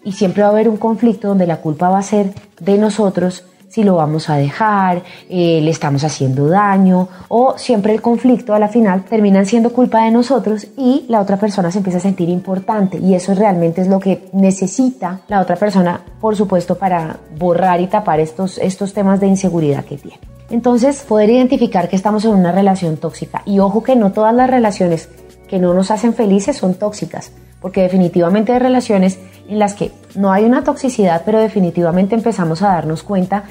y 0.09 0.13
siempre 0.13 0.43
va 0.43 0.49
a 0.49 0.53
haber 0.53 0.71
un 0.71 0.79
conflicto 0.79 1.29
donde 1.29 1.47
la 1.47 1.59
culpa 1.59 1.91
va 1.91 1.99
a 1.99 2.03
ser 2.03 2.33
de 2.61 2.79
nosotros 2.79 3.45
si 3.69 3.85
lo 3.85 3.97
vamos 3.97 4.31
a 4.31 4.37
dejar, 4.37 5.03
eh, 5.29 5.61
le 5.63 5.71
estamos 5.71 6.03
haciendo 6.03 6.49
daño 6.49 7.07
o 7.29 7.59
siempre 7.59 7.93
el 7.93 8.01
conflicto 8.01 8.55
a 8.55 8.59
la 8.59 8.69
final 8.69 9.05
terminan 9.05 9.45
siendo 9.45 9.71
culpa 9.75 10.05
de 10.05 10.11
nosotros 10.11 10.67
y 10.79 11.05
la 11.09 11.21
otra 11.21 11.37
persona 11.37 11.71
se 11.71 11.77
empieza 11.77 11.99
a 11.99 12.01
sentir 12.01 12.31
importante 12.31 12.97
y 12.97 13.13
eso 13.13 13.35
realmente 13.35 13.83
es 13.83 13.89
lo 13.89 14.01
que 14.01 14.31
necesita 14.33 15.21
la 15.29 15.43
otra 15.43 15.57
persona, 15.57 16.01
por 16.19 16.35
supuesto, 16.35 16.77
para 16.77 17.19
borrar 17.39 17.83
y 17.83 17.89
tapar 17.89 18.21
estos, 18.21 18.57
estos 18.57 18.95
temas 18.95 19.21
de 19.21 19.27
inseguridad 19.27 19.85
que 19.85 19.99
tiene. 19.99 20.19
Entonces, 20.49 21.05
poder 21.07 21.29
identificar 21.29 21.91
que 21.91 21.97
estamos 21.97 22.25
en 22.25 22.31
una 22.31 22.53
relación 22.53 22.97
tóxica 22.97 23.43
y 23.45 23.59
ojo 23.59 23.83
que 23.83 23.97
no 23.97 24.13
todas 24.13 24.35
las 24.35 24.49
relaciones 24.49 25.11
que 25.49 25.59
no 25.59 25.75
nos 25.75 25.91
hacen 25.91 26.15
felices 26.15 26.57
son 26.57 26.75
tóxicas, 26.75 27.33
porque 27.61 27.83
definitivamente 27.83 28.53
hay 28.53 28.59
relaciones 28.59 29.19
en 29.49 29.59
las 29.59 29.75
que 29.75 29.91
no 30.15 30.31
hay 30.31 30.45
una 30.45 30.63
toxicidad, 30.63 31.23
pero 31.25 31.41
definitivamente 31.41 32.15
empezamos 32.15 32.63
a 32.63 32.69
darnos 32.69 33.03
cuenta 33.03 33.45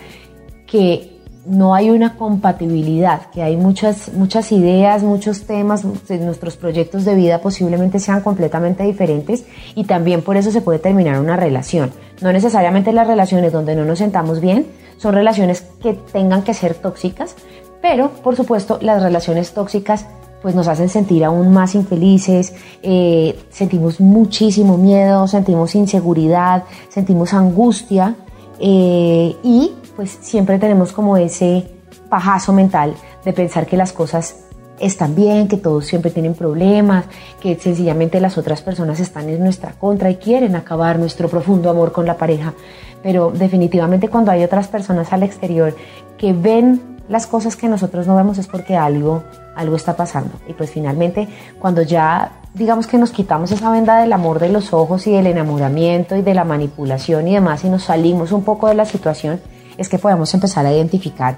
que 0.65 1.17
no 1.47 1.73
hay 1.73 1.89
una 1.89 2.17
compatibilidad, 2.17 3.29
que 3.31 3.41
hay 3.41 3.55
muchas, 3.55 4.13
muchas 4.13 4.51
ideas, 4.51 5.01
muchos 5.01 5.43
temas, 5.47 5.85
nuestros 5.85 6.57
proyectos 6.57 7.05
de 7.05 7.15
vida 7.15 7.39
posiblemente 7.39 7.99
sean 7.99 8.21
completamente 8.21 8.83
diferentes 8.83 9.45
y 9.73 9.85
también 9.85 10.21
por 10.21 10.35
eso 10.35 10.51
se 10.51 10.61
puede 10.61 10.79
terminar 10.79 11.19
una 11.19 11.37
relación. 11.37 11.91
No 12.21 12.33
necesariamente 12.33 12.91
las 12.91 13.07
relaciones 13.07 13.53
donde 13.53 13.75
no 13.75 13.85
nos 13.85 13.99
sentamos 13.99 14.41
bien 14.41 14.67
son 14.97 15.13
relaciones 15.13 15.61
que 15.81 15.93
tengan 15.93 16.43
que 16.43 16.53
ser 16.53 16.75
tóxicas, 16.75 17.35
pero 17.81 18.09
por 18.09 18.35
supuesto 18.35 18.77
las 18.81 19.01
relaciones 19.01 19.53
tóxicas 19.53 20.05
pues 20.41 20.55
nos 20.55 20.67
hacen 20.67 20.89
sentir 20.89 21.23
aún 21.25 21.51
más 21.51 21.75
infelices, 21.75 22.53
eh, 22.83 23.37
sentimos 23.49 23.99
muchísimo 23.99 24.77
miedo, 24.77 25.27
sentimos 25.27 25.75
inseguridad, 25.75 26.63
sentimos 26.89 27.33
angustia 27.33 28.15
eh, 28.59 29.35
y 29.43 29.71
pues 29.95 30.17
siempre 30.21 30.59
tenemos 30.59 30.91
como 30.91 31.17
ese 31.17 31.67
pajazo 32.09 32.53
mental 32.53 32.95
de 33.25 33.33
pensar 33.33 33.65
que 33.65 33.77
las 33.77 33.91
cosas 33.91 34.47
están 34.79 35.15
bien, 35.15 35.47
que 35.47 35.57
todos 35.57 35.85
siempre 35.85 36.11
tienen 36.11 36.33
problemas, 36.33 37.05
que 37.41 37.55
sencillamente 37.55 38.19
las 38.19 38.37
otras 38.37 38.61
personas 38.61 38.99
están 38.99 39.29
en 39.29 39.39
nuestra 39.39 39.71
contra 39.71 40.09
y 40.09 40.17
quieren 40.17 40.55
acabar 40.55 40.99
nuestro 40.99 41.29
profundo 41.29 41.69
amor 41.69 41.91
con 41.91 42.05
la 42.05 42.17
pareja. 42.17 42.53
Pero 43.01 43.31
definitivamente 43.31 44.09
cuando 44.09 44.31
hay 44.31 44.43
otras 44.43 44.67
personas 44.67 45.11
al 45.13 45.23
exterior 45.23 45.75
que 46.17 46.33
ven 46.33 46.96
las 47.09 47.27
cosas 47.27 47.55
que 47.55 47.67
nosotros 47.67 48.07
no 48.07 48.15
vemos 48.15 48.37
es 48.37 48.47
porque 48.47 48.75
algo, 48.75 49.23
algo 49.55 49.75
está 49.75 49.95
pasando. 49.95 50.31
Y 50.47 50.53
pues 50.53 50.71
finalmente, 50.71 51.27
cuando 51.59 51.81
ya 51.81 52.31
digamos 52.53 52.87
que 52.87 52.97
nos 52.97 53.11
quitamos 53.11 53.51
esa 53.51 53.71
venda 53.71 53.99
del 53.99 54.11
amor 54.13 54.39
de 54.39 54.49
los 54.49 54.73
ojos 54.73 55.05
y 55.07 55.11
del 55.11 55.27
enamoramiento 55.27 56.15
y 56.15 56.21
de 56.21 56.33
la 56.33 56.43
manipulación 56.43 57.27
y 57.27 57.35
demás 57.35 57.63
y 57.63 57.69
nos 57.69 57.83
salimos 57.83 58.31
un 58.31 58.43
poco 58.43 58.67
de 58.67 58.73
la 58.73 58.85
situación, 58.85 59.39
es 59.77 59.89
que 59.89 59.99
podemos 59.99 60.33
empezar 60.33 60.65
a 60.65 60.73
identificar 60.73 61.37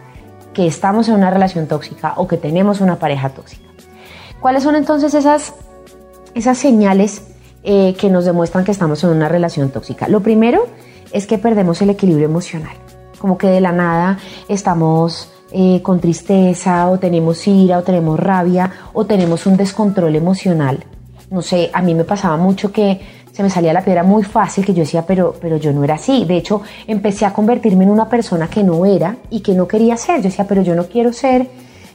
que 0.54 0.66
estamos 0.66 1.10
en 1.10 1.16
una 1.16 1.30
relación 1.30 1.68
tóxica 1.68 2.14
o 2.16 2.28
que 2.28 2.38
tenemos 2.38 2.82
una 2.82 2.98
pareja 2.98 3.30
tóxica. 3.30 3.70
¿Cuáles 4.40 4.64
son 4.64 4.76
entonces 4.76 5.14
esas, 5.14 5.54
esas 6.34 6.58
señales 6.58 7.24
eh, 7.64 7.94
que 8.00 8.10
nos 8.10 8.24
demuestran 8.24 8.64
que 8.64 8.72
estamos 8.72 9.04
en 9.04 9.10
una 9.10 9.28
relación 9.28 9.70
tóxica? 9.70 10.08
Lo 10.08 10.22
primero 10.22 10.66
es 11.12 11.28
que 11.28 11.38
perdemos 11.38 11.82
el 11.82 11.90
equilibrio 11.90 12.26
emocional, 12.26 12.76
como 13.20 13.38
que 13.38 13.48
de 13.48 13.60
la 13.60 13.74
nada 13.74 14.20
estamos 14.48 15.30
eh, 15.52 15.82
con 15.82 16.00
tristeza 16.00 16.88
o 16.90 17.00
tenemos 17.00 17.48
ira 17.48 17.80
o 17.80 17.82
tenemos 17.82 18.20
rabia 18.20 18.72
o 18.94 19.06
tenemos 19.06 19.48
un 19.48 19.58
descontrol 19.58 20.16
emocional. 20.16 20.84
No 21.32 21.42
sé, 21.42 21.72
a 21.74 21.82
mí 21.82 21.96
me 21.96 22.04
pasaba 22.04 22.38
mucho 22.38 22.72
que 22.72 23.00
se 23.32 23.42
me 23.42 23.50
salía 23.50 23.74
la 23.74 23.84
piedra 23.84 24.04
muy 24.04 24.24
fácil 24.24 24.64
que 24.64 24.74
yo 24.76 24.82
decía, 24.82 25.06
pero, 25.08 25.34
pero 25.42 25.58
yo 25.58 25.74
no 25.74 25.84
era 25.84 25.96
así. 25.96 26.24
De 26.26 26.38
hecho, 26.38 26.62
empecé 26.86 27.26
a 27.26 27.34
convertirme 27.34 27.84
en 27.84 27.90
una 27.90 28.08
persona 28.08 28.48
que 28.48 28.64
no 28.64 28.86
era 28.86 29.16
y 29.32 29.40
que 29.40 29.54
no 29.54 29.68
quería 29.68 29.98
ser. 29.98 30.18
Yo 30.18 30.24
decía, 30.24 30.46
pero 30.48 30.62
yo 30.62 30.76
no 30.76 30.86
quiero 30.86 31.14
ser, 31.14 31.48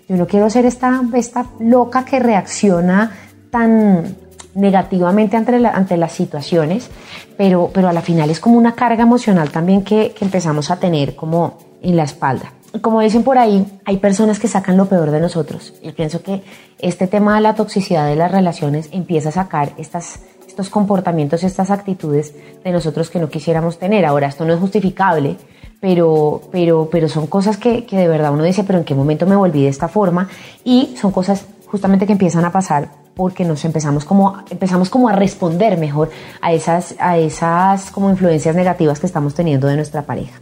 yo 0.09 0.17
no 0.17 0.27
quiero 0.27 0.51
ser 0.51 0.67
esta, 0.67 1.03
esta 1.15 1.47
loca 1.61 2.05
que 2.05 2.19
reacciona 2.19 3.13
tan 3.51 4.17
negativamente 4.57 5.37
ante, 5.37 5.65
ante 5.65 5.97
las 5.97 6.13
situaciones, 6.13 6.91
pero, 7.37 7.71
pero 7.73 7.89
a 7.89 7.93
la 7.93 8.01
final 8.01 8.31
es 8.31 8.41
como 8.41 8.59
una 8.59 8.75
carga 8.75 9.03
emocional 9.05 9.51
también 9.51 9.85
que, 9.85 10.13
que 10.17 10.25
empezamos 10.25 10.73
a 10.73 10.81
tener 10.81 11.15
como 11.15 11.59
en 11.83 11.97
la 11.97 12.03
espalda 12.03 12.51
como 12.81 13.01
dicen 13.01 13.23
por 13.23 13.39
ahí, 13.39 13.67
hay 13.85 13.99
personas 13.99 14.39
que 14.39 14.49
sacan 14.49 14.77
lo 14.77 14.87
peor 14.87 15.11
de 15.11 15.21
nosotros. 15.21 15.75
Yo 15.83 15.95
pienso 15.95 16.23
que 16.23 16.43
este 16.79 17.07
tema 17.07 17.37
de 17.37 17.41
la 17.41 17.55
toxicidad 17.55 18.07
de 18.07 18.17
las 18.17 18.31
relaciones 18.31 18.89
empieza 18.93 19.29
a 19.29 19.33
sacar 19.33 19.73
estas, 19.79 20.21
estos 20.47 20.71
comportamientos, 20.71 21.45
estas 21.45 21.71
actitudes 21.71 22.35
de 22.63 22.73
nosotros 22.73 23.11
que 23.11 23.19
no 23.19 23.29
quisiéramos 23.29 23.79
tener. 23.79 24.05
Ahora, 24.05 24.29
esto 24.29 24.45
no 24.45 24.53
es 24.53 24.61
justificable, 24.61 25.37
pero, 25.81 26.43
pero, 26.51 26.89
pero 26.91 27.09
son 27.09 27.27
cosas 27.27 27.57
que, 27.57 27.85
que 27.85 27.97
de 27.97 28.09
verdad 28.09 28.33
uno 28.33 28.45
dice, 28.45 28.65
pero 28.65 28.79
¿en 28.79 28.85
qué 28.85 28.95
momento 28.95 29.27
me 29.27 29.37
volví 29.37 29.63
de 29.63 29.69
esta 29.69 29.89
forma? 29.89 30.29
Y 30.65 30.97
son 31.01 31.13
cosas 31.13 31.47
justamente 31.67 32.07
que 32.07 32.13
empiezan 32.13 32.45
a 32.45 32.53
pasar 32.53 32.89
porque 33.15 33.45
nos 33.45 33.65
empezamos 33.65 34.05
como, 34.05 34.43
empezamos 34.51 34.91
como 34.91 35.09
a 35.09 35.13
responder 35.13 35.79
mejor 35.79 36.11
a 36.41 36.53
esas, 36.53 36.97
a 36.99 37.19
esas 37.19 37.91
como 37.91 38.11
influencias 38.11 38.57
negativas 38.57 38.99
que 38.99 39.07
estamos 39.07 39.35
teniendo 39.35 39.69
de 39.69 39.77
nuestra 39.77 40.03
pareja. 40.03 40.41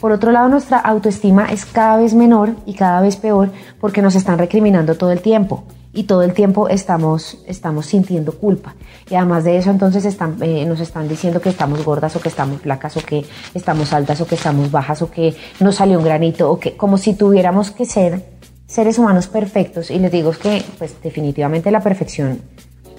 Por 0.00 0.12
otro 0.12 0.32
lado, 0.32 0.48
nuestra 0.48 0.78
autoestima 0.78 1.46
es 1.46 1.64
cada 1.64 1.96
vez 1.96 2.14
menor 2.14 2.56
y 2.66 2.74
cada 2.74 3.00
vez 3.00 3.16
peor 3.16 3.50
porque 3.80 4.02
nos 4.02 4.14
están 4.14 4.38
recriminando 4.38 4.94
todo 4.94 5.10
el 5.10 5.20
tiempo 5.20 5.64
y 5.96 6.04
todo 6.04 6.22
el 6.22 6.34
tiempo 6.34 6.68
estamos, 6.68 7.38
estamos 7.46 7.86
sintiendo 7.86 8.32
culpa. 8.32 8.74
Y 9.08 9.14
además 9.14 9.44
de 9.44 9.56
eso, 9.56 9.70
entonces 9.70 10.04
eh, 10.42 10.64
nos 10.66 10.80
están 10.80 11.08
diciendo 11.08 11.40
que 11.40 11.48
estamos 11.48 11.82
gordas 11.84 12.14
o 12.16 12.20
que 12.20 12.28
estamos 12.28 12.60
flacas 12.60 12.96
o 12.98 13.00
que 13.00 13.24
estamos 13.54 13.92
altas 13.94 14.20
o 14.20 14.26
que 14.26 14.34
estamos 14.34 14.70
bajas 14.70 15.00
o 15.00 15.10
que 15.10 15.34
nos 15.58 15.76
salió 15.76 15.98
un 15.98 16.04
granito 16.04 16.50
o 16.50 16.60
que 16.60 16.76
como 16.76 16.98
si 16.98 17.14
tuviéramos 17.14 17.70
que 17.70 17.86
ser 17.86 18.22
seres 18.66 18.98
humanos 18.98 19.26
perfectos. 19.26 19.90
Y 19.90 19.98
les 19.98 20.12
digo 20.12 20.32
que 20.32 20.62
pues 20.76 20.94
definitivamente 21.02 21.70
la 21.70 21.80
perfección 21.80 22.42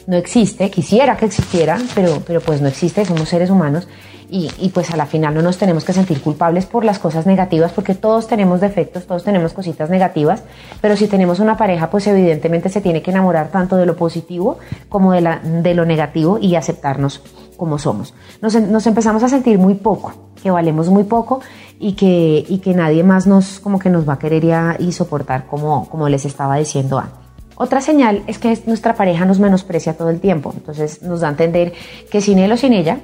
no 0.08 0.16
existe, 0.16 0.72
quisiera 0.72 1.18
que 1.18 1.26
existiera, 1.26 1.78
pero, 1.94 2.24
pero 2.26 2.40
pues 2.42 2.62
no 2.62 2.70
existe, 2.70 3.06
somos 3.06 3.30
seres 3.30 3.50
humanos 3.50 3.88
y, 4.30 4.70
pues 4.74 4.92
a 4.92 4.98
la 4.98 5.06
final 5.06 5.34
no 5.34 5.42
nos 5.42 5.58
tenemos 5.58 5.86
que 5.86 5.94
sentir 5.94 6.22
culpables 6.22 6.66
por 6.66 6.84
las 6.84 7.00
cosas 7.00 7.26
negativas 7.26 7.72
porque 7.72 7.96
todos 7.96 8.28
tenemos 8.28 8.60
defectos, 8.60 9.06
todos 9.06 9.24
tenemos 9.24 9.54
cositas 9.54 9.90
negativas, 9.90 10.44
pero 10.82 10.98
si 10.98 11.08
tenemos 11.08 11.40
una 11.40 11.56
pareja 11.56 11.90
pues 11.90 12.08
evidentemente 12.08 12.70
se 12.70 12.82
tiene 12.82 13.02
que 13.02 13.12
enamorar 13.12 13.50
tanto 13.50 13.78
de 13.78 13.86
lo 13.86 13.96
positivo 13.96 14.58
como 14.90 15.14
de, 15.14 15.22
la, 15.22 15.40
de 15.40 15.74
lo 15.74 15.86
negativo 15.86 16.40
y 16.40 16.56
aceptarnos 16.56 17.22
como 17.56 17.80
somos. 17.80 18.14
Nos, 18.42 18.56
nos, 18.56 18.86
empezamos 18.86 19.24
a 19.24 19.30
sentir 19.30 19.58
muy 19.58 19.76
poco, 19.76 20.14
que 20.42 20.52
valemos 20.52 20.90
muy 20.90 21.06
poco 21.06 21.42
y 21.80 21.94
que, 21.94 22.46
y 22.48 22.60
que 22.60 22.74
nadie 22.74 23.04
más 23.04 23.28
nos 23.28 23.60
como 23.60 23.80
que 23.80 23.90
nos 23.90 24.08
va 24.08 24.14
a 24.14 24.20
querer 24.20 24.44
y, 24.44 24.52
y 24.84 24.92
soportar 24.92 25.48
como, 25.48 25.90
como 25.90 26.10
les 26.10 26.26
estaba 26.26 26.58
diciendo 26.58 27.00
antes. 27.00 27.28
Otra 27.60 27.82
señal 27.82 28.24
es 28.28 28.38
que 28.38 28.62
nuestra 28.68 28.94
pareja 28.94 29.26
nos 29.26 29.40
menosprecia 29.40 29.98
todo 29.98 30.12
el 30.12 30.20
tiempo, 30.20 30.54
entonces 30.56 31.02
nos 31.02 31.22
da 31.22 31.30
a 31.30 31.32
entender 31.32 31.74
que 32.12 32.22
sin 32.22 32.38
él 32.38 32.52
o 32.52 32.58
sin 32.58 32.74
ella 32.74 33.00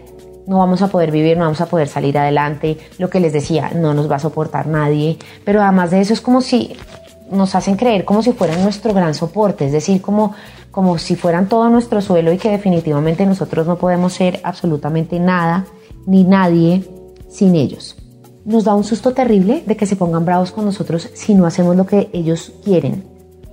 no 0.47 0.59
vamos 0.59 0.81
a 0.81 0.87
poder 0.87 1.11
vivir, 1.11 1.37
no 1.37 1.45
vamos 1.45 1.61
a 1.61 1.67
poder 1.67 1.87
salir 1.87 2.17
adelante, 2.17 2.77
lo 2.97 3.09
que 3.09 3.19
les 3.19 3.33
decía, 3.33 3.71
no 3.75 3.93
nos 3.93 4.09
va 4.09 4.17
a 4.17 4.19
soportar 4.19 4.67
nadie, 4.67 5.17
pero 5.45 5.61
además 5.61 5.91
de 5.91 6.01
eso 6.01 6.13
es 6.13 6.21
como 6.21 6.41
si 6.41 6.75
nos 7.31 7.55
hacen 7.55 7.75
creer 7.75 8.05
como 8.05 8.21
si 8.21 8.31
fueran 8.31 8.63
nuestro 8.63 8.93
gran 8.93 9.13
soporte, 9.13 9.65
es 9.65 9.71
decir, 9.71 10.01
como, 10.01 10.33
como 10.71 10.97
si 10.97 11.15
fueran 11.15 11.49
todo 11.49 11.69
nuestro 11.69 12.01
suelo 12.01 12.31
y 12.31 12.37
que 12.37 12.49
definitivamente 12.49 13.25
nosotros 13.25 13.67
no 13.67 13.77
podemos 13.77 14.13
ser 14.13 14.39
absolutamente 14.43 15.19
nada 15.19 15.65
ni 16.05 16.23
nadie 16.23 16.83
sin 17.29 17.55
ellos. 17.55 17.95
Nos 18.45 18.65
da 18.65 18.75
un 18.75 18.83
susto 18.83 19.13
terrible 19.13 19.63
de 19.65 19.77
que 19.77 19.85
se 19.85 19.95
pongan 19.95 20.25
bravos 20.25 20.51
con 20.51 20.65
nosotros 20.65 21.09
si 21.13 21.33
no 21.33 21.45
hacemos 21.45 21.75
lo 21.75 21.85
que 21.85 22.09
ellos 22.13 22.51
quieren, 22.63 23.03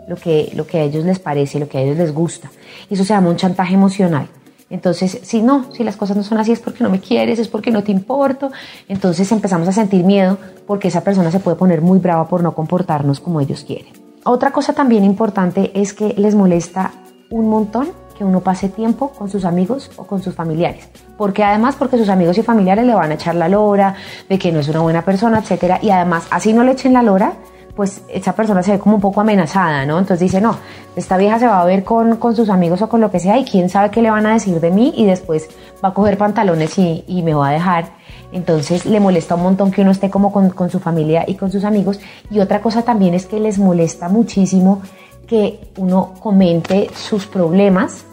lo 0.08 0.16
que, 0.16 0.50
lo 0.54 0.66
que 0.66 0.78
a 0.78 0.82
ellos 0.82 1.04
les 1.04 1.18
parece, 1.18 1.60
lo 1.60 1.68
que 1.68 1.78
a 1.78 1.82
ellos 1.82 1.96
les 1.96 2.12
gusta. 2.12 2.50
Y 2.88 2.94
eso 2.94 3.04
se 3.04 3.14
llama 3.14 3.30
un 3.30 3.36
chantaje 3.36 3.74
emocional. 3.74 4.28
Entonces, 4.70 5.18
si 5.22 5.42
no, 5.42 5.66
si 5.72 5.82
las 5.82 5.96
cosas 5.96 6.16
no 6.16 6.22
son 6.22 6.38
así 6.38 6.52
es 6.52 6.60
porque 6.60 6.84
no 6.84 6.90
me 6.90 7.00
quieres, 7.00 7.38
es 7.40 7.48
porque 7.48 7.72
no 7.72 7.82
te 7.82 7.90
importo. 7.90 8.50
Entonces 8.88 9.30
empezamos 9.32 9.68
a 9.68 9.72
sentir 9.72 10.04
miedo 10.04 10.38
porque 10.66 10.88
esa 10.88 11.02
persona 11.02 11.30
se 11.30 11.40
puede 11.40 11.56
poner 11.56 11.82
muy 11.82 11.98
brava 11.98 12.28
por 12.28 12.42
no 12.42 12.54
comportarnos 12.54 13.20
como 13.20 13.40
ellos 13.40 13.64
quieren. 13.64 13.92
Otra 14.24 14.52
cosa 14.52 14.72
también 14.72 15.04
importante 15.04 15.72
es 15.74 15.92
que 15.92 16.14
les 16.16 16.34
molesta 16.34 16.92
un 17.30 17.48
montón 17.48 17.88
que 18.16 18.24
uno 18.24 18.40
pase 18.40 18.68
tiempo 18.68 19.12
con 19.12 19.30
sus 19.30 19.46
amigos 19.46 19.90
o 19.96 20.04
con 20.04 20.22
sus 20.22 20.34
familiares. 20.34 20.88
Porque 21.16 21.42
además, 21.42 21.74
porque 21.76 21.96
sus 21.96 22.10
amigos 22.10 22.36
y 22.36 22.42
familiares 22.42 22.84
le 22.84 22.94
van 22.94 23.10
a 23.10 23.14
echar 23.14 23.34
la 23.34 23.48
lora 23.48 23.94
de 24.28 24.38
que 24.38 24.52
no 24.52 24.60
es 24.60 24.68
una 24.68 24.80
buena 24.80 25.02
persona, 25.02 25.38
etcétera. 25.38 25.78
Y 25.80 25.88
además, 25.88 26.26
así 26.30 26.52
no 26.52 26.62
le 26.62 26.72
echen 26.72 26.92
la 26.92 27.02
lora, 27.02 27.32
pues 27.80 28.02
esa 28.08 28.34
persona 28.34 28.62
se 28.62 28.72
ve 28.72 28.78
como 28.78 28.96
un 28.96 29.00
poco 29.00 29.22
amenazada, 29.22 29.86
¿no? 29.86 29.98
Entonces 29.98 30.20
dice, 30.20 30.38
no, 30.38 30.54
esta 30.96 31.16
vieja 31.16 31.38
se 31.38 31.46
va 31.46 31.62
a 31.62 31.64
ver 31.64 31.82
con, 31.82 32.16
con, 32.16 32.36
sus 32.36 32.50
amigos 32.50 32.82
o 32.82 32.90
con 32.90 33.00
lo 33.00 33.10
que 33.10 33.18
sea 33.18 33.38
y 33.38 33.44
quién 33.46 33.70
sabe 33.70 33.90
qué 33.90 34.02
le 34.02 34.10
van 34.10 34.26
a 34.26 34.34
decir 34.34 34.60
de 34.60 34.70
mí 34.70 34.92
y 34.98 35.06
después 35.06 35.48
va 35.82 35.88
a 35.88 35.94
coger 35.94 36.18
pantalones 36.18 36.78
y, 36.78 37.04
y 37.06 37.22
me 37.22 37.32
va 37.32 37.48
a 37.48 37.52
dejar. 37.52 37.86
Entonces 38.32 38.84
le 38.84 39.00
molesta 39.00 39.34
un 39.34 39.44
montón 39.44 39.70
que 39.70 39.80
uno 39.80 39.92
esté 39.92 40.10
como 40.10 40.30
con, 40.30 40.50
con, 40.50 40.68
su 40.68 40.78
familia 40.78 41.24
y 41.26 41.36
con 41.36 41.50
sus 41.50 41.64
amigos. 41.64 42.00
Y 42.30 42.40
otra 42.40 42.60
cosa 42.60 42.82
también 42.82 43.14
es 43.14 43.24
que 43.24 43.40
les 43.40 43.58
molesta 43.58 44.10
muchísimo 44.10 44.82
que 45.26 45.72
uno 45.78 46.12
comente 46.20 46.90
sus 46.94 47.24
problemas 47.24 48.04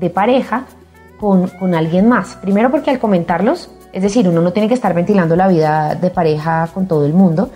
de 0.00 0.10
pareja 0.10 0.64
con, 1.20 1.46
con 1.46 1.76
alguien 1.76 2.08
más. 2.08 2.34
Primero 2.42 2.72
porque 2.72 2.90
al 2.90 2.98
comentarlos 2.98 3.70
Es 3.92 4.02
decir, 4.02 4.28
uno 4.28 4.42
no 4.42 4.52
tiene 4.52 4.66
que 4.66 4.74
estar 4.74 4.92
ventilando 4.94 5.36
la 5.36 5.46
vida 5.46 5.94
de 5.94 6.10
pareja 6.10 6.68
con 6.74 6.88
todo 6.88 7.06
el 7.06 7.12
mundo, 7.12 7.50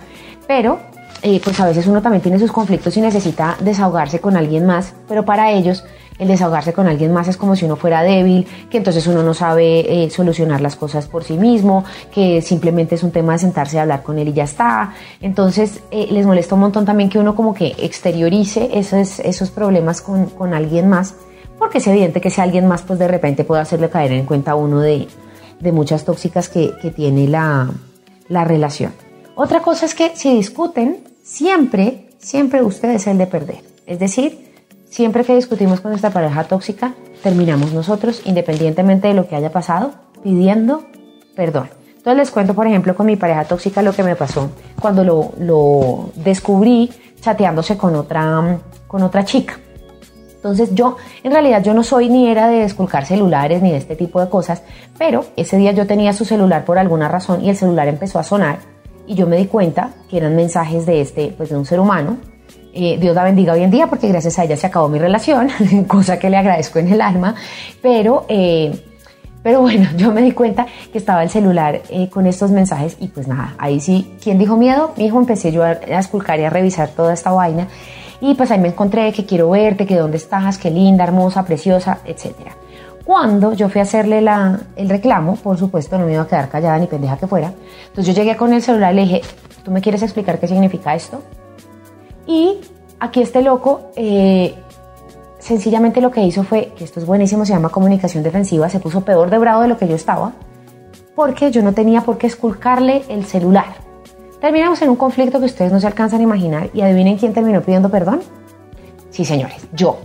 pero 0.47 0.95
eh, 1.21 1.41
pues 1.43 1.59
a 1.59 1.65
veces 1.65 1.87
uno 1.87 2.01
también 2.01 2.21
tiene 2.21 2.39
sus 2.39 2.51
conflictos 2.51 2.95
y 2.97 3.01
necesita 3.01 3.57
desahogarse 3.59 4.19
con 4.19 4.37
alguien 4.37 4.65
más, 4.65 4.93
pero 5.07 5.25
para 5.25 5.51
ellos 5.51 5.83
el 6.19 6.27
desahogarse 6.27 6.73
con 6.73 6.87
alguien 6.87 7.13
más 7.13 7.27
es 7.27 7.37
como 7.37 7.55
si 7.55 7.65
uno 7.65 7.75
fuera 7.75 8.01
débil, 8.03 8.47
que 8.69 8.77
entonces 8.77 9.05
uno 9.07 9.23
no 9.23 9.33
sabe 9.33 10.03
eh, 10.03 10.09
solucionar 10.09 10.61
las 10.61 10.75
cosas 10.75 11.07
por 11.07 11.23
sí 11.23 11.37
mismo, 11.37 11.83
que 12.11 12.41
simplemente 12.41 12.95
es 12.95 13.03
un 13.03 13.11
tema 13.11 13.33
de 13.33 13.39
sentarse 13.39 13.77
a 13.77 13.83
hablar 13.83 14.03
con 14.03 14.17
él 14.17 14.29
y 14.29 14.33
ya 14.33 14.43
está. 14.43 14.93
Entonces 15.21 15.81
eh, 15.91 16.07
les 16.11 16.25
molesta 16.25 16.55
un 16.55 16.61
montón 16.61 16.85
también 16.85 17.09
que 17.09 17.19
uno 17.19 17.35
como 17.35 17.53
que 17.53 17.75
exteriorice 17.77 18.69
esos, 18.73 19.19
esos 19.19 19.51
problemas 19.51 20.01
con, 20.01 20.27
con 20.27 20.53
alguien 20.53 20.89
más, 20.89 21.15
porque 21.59 21.79
es 21.79 21.87
evidente 21.87 22.21
que 22.21 22.29
si 22.29 22.41
alguien 22.41 22.67
más 22.67 22.81
pues 22.81 22.99
de 22.99 23.07
repente 23.07 23.43
puede 23.43 23.61
hacerle 23.61 23.89
caer 23.89 24.11
en 24.11 24.25
cuenta 24.25 24.51
a 24.51 24.55
uno 24.55 24.79
de, 24.79 25.07
de 25.59 25.71
muchas 25.71 26.03
tóxicas 26.03 26.49
que, 26.49 26.73
que 26.81 26.91
tiene 26.91 27.27
la, 27.27 27.69
la 28.27 28.43
relación. 28.43 29.06
Otra 29.39 29.61
cosa 29.61 29.85
es 29.85 29.93
que 29.93 30.15
si 30.15 30.33
discuten, 30.33 30.97
siempre, 31.21 32.09
siempre 32.17 32.63
usted 32.63 32.89
es 32.89 33.05
el 33.05 33.19
de 33.19 33.27
perder. 33.27 33.59
Es 33.85 33.99
decir, 33.99 34.51
siempre 34.89 35.23
que 35.23 35.35
discutimos 35.35 35.79
con 35.79 35.91
nuestra 35.91 36.09
pareja 36.09 36.45
tóxica, 36.45 36.95
terminamos 37.21 37.71
nosotros, 37.71 38.23
independientemente 38.25 39.09
de 39.09 39.13
lo 39.13 39.27
que 39.27 39.35
haya 39.35 39.51
pasado, 39.51 39.91
pidiendo 40.23 40.85
perdón. 41.35 41.69
Entonces 41.97 42.17
les 42.17 42.31
cuento, 42.31 42.55
por 42.55 42.65
ejemplo, 42.65 42.95
con 42.95 43.05
mi 43.05 43.15
pareja 43.15 43.45
tóxica 43.45 43.83
lo 43.83 43.93
que 43.93 44.01
me 44.01 44.15
pasó 44.15 44.49
cuando 44.81 45.03
lo, 45.03 45.33
lo 45.37 46.09
descubrí 46.15 46.89
chateándose 47.21 47.77
con 47.77 47.95
otra, 47.95 48.57
con 48.87 49.03
otra 49.03 49.23
chica. 49.23 49.59
Entonces 50.33 50.73
yo, 50.73 50.97
en 51.21 51.31
realidad 51.31 51.61
yo 51.63 51.75
no 51.75 51.83
soy 51.83 52.09
ni 52.09 52.27
era 52.27 52.47
de 52.47 52.61
desculcar 52.61 53.05
celulares 53.05 53.61
ni 53.61 53.69
de 53.69 53.77
este 53.77 53.95
tipo 53.95 54.19
de 54.19 54.29
cosas, 54.29 54.63
pero 54.97 55.25
ese 55.35 55.57
día 55.57 55.73
yo 55.73 55.85
tenía 55.85 56.11
su 56.13 56.25
celular 56.25 56.65
por 56.65 56.79
alguna 56.79 57.07
razón 57.07 57.45
y 57.45 57.51
el 57.51 57.55
celular 57.55 57.87
empezó 57.87 58.17
a 58.17 58.23
sonar 58.23 58.76
y 59.07 59.15
yo 59.15 59.25
me 59.25 59.37
di 59.37 59.45
cuenta 59.45 59.91
que 60.09 60.17
eran 60.17 60.35
mensajes 60.35 60.85
de 60.85 61.01
este, 61.01 61.33
pues 61.35 61.49
de 61.49 61.57
un 61.57 61.65
ser 61.65 61.79
humano. 61.79 62.17
Eh, 62.73 62.97
Dios 62.99 63.15
la 63.15 63.23
bendiga 63.23 63.53
hoy 63.53 63.63
en 63.63 63.71
día 63.71 63.87
porque 63.87 64.07
gracias 64.07 64.37
a 64.37 64.43
ella 64.43 64.55
se 64.55 64.67
acabó 64.67 64.87
mi 64.89 64.99
relación, 64.99 65.49
cosa 65.87 66.19
que 66.19 66.29
le 66.29 66.37
agradezco 66.37 66.77
en 66.79 66.91
el 66.91 67.01
alma, 67.01 67.33
pero, 67.81 68.25
eh, 68.29 68.79
pero 69.41 69.61
bueno, 69.61 69.89
yo 69.97 70.11
me 70.11 70.21
di 70.21 70.33
cuenta 70.33 70.67
que 70.91 70.97
estaba 70.99 71.23
el 71.23 71.29
celular 71.29 71.81
eh, 71.89 72.09
con 72.09 72.27
estos 72.27 72.51
mensajes 72.51 72.97
y 72.99 73.07
pues 73.07 73.27
nada, 73.27 73.55
ahí 73.57 73.79
sí, 73.79 74.13
¿quién 74.21 74.37
dijo 74.37 74.57
miedo? 74.57 74.93
Mi 74.97 75.05
hijo 75.05 75.17
empecé 75.17 75.51
yo 75.51 75.63
a, 75.63 75.69
a 75.69 76.37
y 76.37 76.43
a 76.43 76.49
revisar 76.49 76.89
toda 76.89 77.13
esta 77.13 77.31
vaina 77.31 77.67
y 78.19 78.35
pues 78.35 78.51
ahí 78.51 78.59
me 78.59 78.67
encontré 78.67 79.11
que 79.13 79.25
quiero 79.25 79.49
verte, 79.49 79.85
que 79.85 79.95
dónde 79.95 80.17
estás, 80.17 80.57
qué 80.57 80.69
linda, 80.69 81.03
hermosa, 81.03 81.45
preciosa, 81.45 81.99
etcétera. 82.05 82.51
Cuando 83.07 83.53
yo 83.53 83.69
fui 83.69 83.79
a 83.79 83.83
hacerle 83.83 84.19
la, 84.19 84.59
el 84.75 84.89
reclamo, 84.89 85.37
por 85.37 85.57
supuesto 85.57 85.97
no 85.97 86.05
me 86.05 86.11
iba 86.11 86.23
a 86.23 86.27
quedar 86.27 86.49
callada 86.49 86.77
ni 86.77 86.87
pendeja 86.87 87.15
que 87.15 87.25
fuera, 87.25 87.53
entonces 87.87 88.13
yo 88.13 88.21
llegué 88.21 88.35
con 88.35 88.51
el 88.51 88.61
celular 88.61 88.91
y 88.91 88.95
le 88.97 89.01
dije, 89.03 89.21
¿tú 89.63 89.71
me 89.71 89.79
quieres 89.79 90.03
explicar 90.03 90.41
qué 90.41 90.47
significa 90.49 90.93
esto? 90.93 91.21
Y 92.25 92.57
aquí 92.99 93.21
este 93.21 93.41
loco, 93.41 93.91
eh, 93.95 94.55
sencillamente 95.39 96.01
lo 96.01 96.11
que 96.11 96.21
hizo 96.21 96.43
fue, 96.43 96.73
que 96.77 96.83
esto 96.83 96.99
es 96.99 97.05
buenísimo, 97.05 97.45
se 97.45 97.53
llama 97.53 97.69
comunicación 97.69 98.23
defensiva, 98.23 98.67
se 98.67 98.81
puso 98.81 99.05
peor 99.05 99.29
de 99.29 99.37
bravo 99.37 99.61
de 99.61 99.69
lo 99.69 99.77
que 99.77 99.87
yo 99.87 99.95
estaba, 99.95 100.33
porque 101.15 101.49
yo 101.49 101.63
no 101.63 101.71
tenía 101.71 102.01
por 102.01 102.17
qué 102.17 102.27
esculcarle 102.27 103.03
el 103.07 103.23
celular. 103.23 103.67
Terminamos 104.41 104.81
en 104.81 104.89
un 104.89 104.97
conflicto 104.97 105.39
que 105.39 105.45
ustedes 105.45 105.71
no 105.71 105.79
se 105.79 105.87
alcanzan 105.87 106.19
a 106.19 106.23
imaginar 106.23 106.71
y 106.73 106.81
adivinen 106.81 107.17
quién 107.17 107.31
terminó 107.31 107.61
pidiendo 107.61 107.89
perdón. 107.89 108.19
Sí, 109.11 109.23
señores, 109.23 109.65
yo 109.71 109.97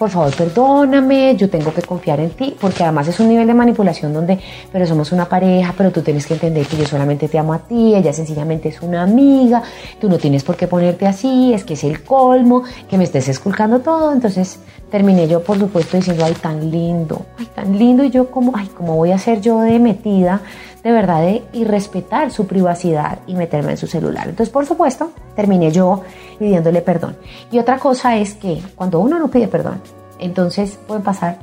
por 0.00 0.08
favor 0.08 0.34
perdóname, 0.34 1.36
yo 1.36 1.50
tengo 1.50 1.74
que 1.74 1.82
confiar 1.82 2.20
en 2.20 2.30
ti, 2.30 2.56
porque 2.58 2.82
además 2.82 3.06
es 3.08 3.20
un 3.20 3.28
nivel 3.28 3.46
de 3.46 3.52
manipulación 3.52 4.14
donde, 4.14 4.38
pero 4.72 4.86
somos 4.86 5.12
una 5.12 5.26
pareja, 5.26 5.74
pero 5.76 5.90
tú 5.90 6.00
tienes 6.00 6.26
que 6.26 6.32
entender 6.32 6.66
que 6.66 6.78
yo 6.78 6.86
solamente 6.86 7.28
te 7.28 7.38
amo 7.38 7.52
a 7.52 7.58
ti, 7.58 7.94
ella 7.94 8.10
sencillamente 8.10 8.70
es 8.70 8.80
una 8.80 9.02
amiga, 9.02 9.62
tú 10.00 10.08
no 10.08 10.16
tienes 10.16 10.42
por 10.42 10.56
qué 10.56 10.66
ponerte 10.66 11.06
así, 11.06 11.52
es 11.52 11.64
que 11.64 11.74
es 11.74 11.84
el 11.84 12.02
colmo, 12.02 12.62
que 12.88 12.96
me 12.96 13.04
estés 13.04 13.28
esculcando 13.28 13.80
todo, 13.80 14.14
entonces 14.14 14.60
terminé 14.90 15.28
yo 15.28 15.42
por 15.42 15.58
supuesto 15.58 15.98
diciendo, 15.98 16.24
ay, 16.24 16.32
tan 16.32 16.70
lindo, 16.70 17.26
ay, 17.38 17.46
tan 17.54 17.78
lindo, 17.78 18.02
y 18.02 18.08
yo 18.08 18.30
como, 18.30 18.52
ay, 18.56 18.70
¿cómo 18.74 18.96
voy 18.96 19.12
a 19.12 19.18
ser 19.18 19.42
yo 19.42 19.60
de 19.60 19.78
metida? 19.78 20.40
De 20.82 20.92
verdad 20.92 21.20
de 21.22 21.42
irrespetar 21.52 22.30
su 22.30 22.46
privacidad 22.46 23.18
y 23.26 23.34
meterme 23.34 23.72
en 23.72 23.76
su 23.76 23.86
celular. 23.86 24.28
Entonces, 24.28 24.52
por 24.52 24.66
supuesto, 24.66 25.12
terminé 25.36 25.70
yo 25.70 26.02
pidiéndole 26.38 26.80
perdón. 26.80 27.16
Y 27.50 27.58
otra 27.58 27.78
cosa 27.78 28.16
es 28.16 28.34
que 28.34 28.62
cuando 28.74 29.00
uno 29.00 29.18
no 29.18 29.28
pide 29.28 29.48
perdón, 29.48 29.80
entonces 30.18 30.78
pueden 30.86 31.02
pasar 31.02 31.38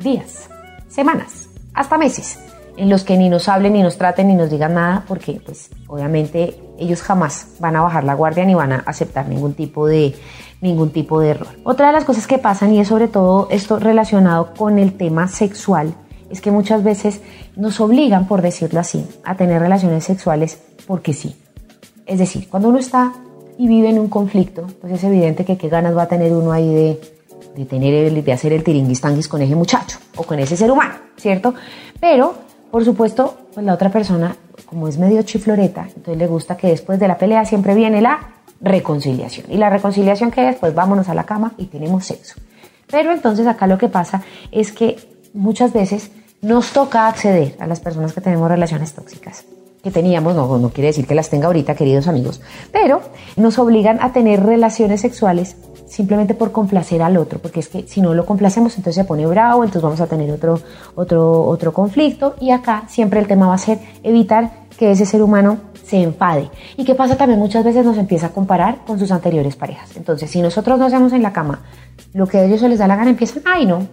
días, 0.00 0.48
semanas, 0.88 1.48
hasta 1.74 1.98
meses 1.98 2.38
en 2.78 2.88
los 2.88 3.02
que 3.02 3.16
ni 3.16 3.28
nos 3.28 3.48
hablen, 3.48 3.72
ni 3.72 3.82
nos 3.82 3.98
traten, 3.98 4.28
ni 4.28 4.34
nos 4.34 4.50
digan 4.50 4.74
nada, 4.74 5.04
porque 5.08 5.40
pues 5.44 5.70
obviamente 5.88 6.58
ellos 6.78 7.02
jamás 7.02 7.48
van 7.58 7.74
a 7.74 7.82
bajar 7.82 8.04
la 8.04 8.14
guardia 8.14 8.44
ni 8.44 8.54
van 8.54 8.72
a 8.72 8.76
aceptar 8.86 9.28
ningún 9.28 9.54
tipo 9.54 9.86
de 9.86 10.14
ningún 10.60 10.90
tipo 10.90 11.20
de 11.20 11.30
error. 11.30 11.48
Otra 11.64 11.88
de 11.88 11.92
las 11.92 12.04
cosas 12.04 12.26
que 12.26 12.38
pasan 12.38 12.72
y 12.74 12.80
es 12.80 12.88
sobre 12.88 13.08
todo 13.08 13.48
esto 13.50 13.78
relacionado 13.78 14.54
con 14.54 14.78
el 14.78 14.96
tema 14.96 15.28
sexual 15.28 15.94
es 16.30 16.40
que 16.40 16.50
muchas 16.50 16.82
veces 16.82 17.20
nos 17.56 17.80
obligan, 17.80 18.26
por 18.26 18.42
decirlo 18.42 18.80
así, 18.80 19.04
a 19.24 19.36
tener 19.36 19.60
relaciones 19.60 20.04
sexuales 20.04 20.58
porque 20.86 21.12
sí. 21.12 21.36
Es 22.06 22.18
decir, 22.18 22.48
cuando 22.48 22.68
uno 22.68 22.78
está 22.78 23.12
y 23.58 23.68
vive 23.68 23.90
en 23.90 23.98
un 23.98 24.08
conflicto, 24.08 24.66
pues 24.80 24.92
es 24.92 25.04
evidente 25.04 25.44
que 25.44 25.56
qué 25.56 25.68
ganas 25.68 25.96
va 25.96 26.02
a 26.02 26.08
tener 26.08 26.32
uno 26.32 26.52
ahí 26.52 26.72
de, 26.72 27.00
de 27.56 27.64
tener 27.64 27.92
el, 27.92 28.24
de 28.24 28.32
hacer 28.32 28.52
el 28.52 28.62
tiringuistanguis 28.62 29.28
con 29.28 29.42
ese 29.42 29.56
muchacho 29.56 29.98
o 30.16 30.22
con 30.22 30.38
ese 30.38 30.56
ser 30.56 30.70
humano, 30.70 30.94
¿cierto? 31.16 31.54
Pero, 32.00 32.34
por 32.70 32.84
supuesto, 32.84 33.36
pues 33.52 33.66
la 33.66 33.74
otra 33.74 33.90
persona, 33.90 34.36
como 34.66 34.88
es 34.88 34.98
medio 34.98 35.22
chifloreta, 35.22 35.88
entonces 35.88 36.16
le 36.16 36.26
gusta 36.26 36.56
que 36.56 36.68
después 36.68 37.00
de 37.00 37.08
la 37.08 37.18
pelea 37.18 37.44
siempre 37.44 37.74
viene 37.74 38.00
la 38.00 38.34
reconciliación. 38.60 39.46
Y 39.50 39.56
la 39.56 39.70
reconciliación 39.70 40.30
que 40.30 40.48
es, 40.48 40.56
pues 40.56 40.74
vámonos 40.74 41.08
a 41.08 41.14
la 41.14 41.24
cama 41.24 41.52
y 41.58 41.66
tenemos 41.66 42.04
sexo. 42.06 42.40
Pero 42.90 43.12
entonces 43.12 43.46
acá 43.46 43.66
lo 43.66 43.78
que 43.78 43.88
pasa 43.88 44.22
es 44.50 44.72
que 44.72 44.96
muchas 45.34 45.72
veces 45.72 46.10
nos 46.42 46.72
toca 46.72 47.08
acceder 47.08 47.56
a 47.58 47.66
las 47.66 47.80
personas 47.80 48.12
que 48.12 48.20
tenemos 48.20 48.48
relaciones 48.48 48.92
tóxicas 48.92 49.44
que 49.82 49.90
teníamos, 49.90 50.34
no, 50.34 50.58
no 50.58 50.70
quiere 50.70 50.88
decir 50.88 51.06
que 51.06 51.14
las 51.14 51.30
tenga 51.30 51.46
ahorita, 51.46 51.74
queridos 51.74 52.08
amigos, 52.08 52.40
pero 52.72 53.00
nos 53.36 53.58
obligan 53.58 53.98
a 54.00 54.12
tener 54.12 54.42
relaciones 54.42 55.00
sexuales 55.00 55.56
simplemente 55.86 56.34
por 56.34 56.52
complacer 56.52 57.00
al 57.02 57.16
otro, 57.16 57.38
porque 57.38 57.60
es 57.60 57.68
que 57.68 57.86
si 57.86 58.00
no 58.00 58.12
lo 58.12 58.26
complacemos, 58.26 58.76
entonces 58.76 58.96
se 58.96 59.04
pone 59.04 59.26
bravo, 59.26 59.62
entonces 59.62 59.82
vamos 59.82 60.00
a 60.00 60.06
tener 60.06 60.30
otro, 60.30 60.60
otro, 60.94 61.44
otro 61.44 61.72
conflicto, 61.72 62.34
y 62.40 62.50
acá 62.50 62.84
siempre 62.88 63.20
el 63.20 63.26
tema 63.26 63.46
va 63.46 63.54
a 63.54 63.58
ser 63.58 63.78
evitar 64.02 64.66
que 64.76 64.90
ese 64.90 65.06
ser 65.06 65.22
humano 65.22 65.58
se 65.84 66.02
enfade. 66.02 66.50
¿Y 66.76 66.84
qué 66.84 66.94
pasa 66.94 67.16
también? 67.16 67.40
Muchas 67.40 67.64
veces 67.64 67.84
nos 67.84 67.96
empieza 67.96 68.26
a 68.26 68.30
comparar 68.30 68.84
con 68.86 68.98
sus 68.98 69.10
anteriores 69.10 69.56
parejas. 69.56 69.96
Entonces, 69.96 70.30
si 70.30 70.42
nosotros 70.42 70.78
no 70.78 70.86
hacemos 70.86 71.12
en 71.12 71.22
la 71.22 71.32
cama 71.32 71.60
lo 72.12 72.26
que 72.26 72.38
a 72.38 72.44
ellos 72.44 72.60
se 72.60 72.68
les 72.68 72.78
da 72.78 72.86
la 72.86 72.96
gana, 72.96 73.10
empiezan, 73.10 73.42
ay 73.46 73.64
no, 73.64 73.86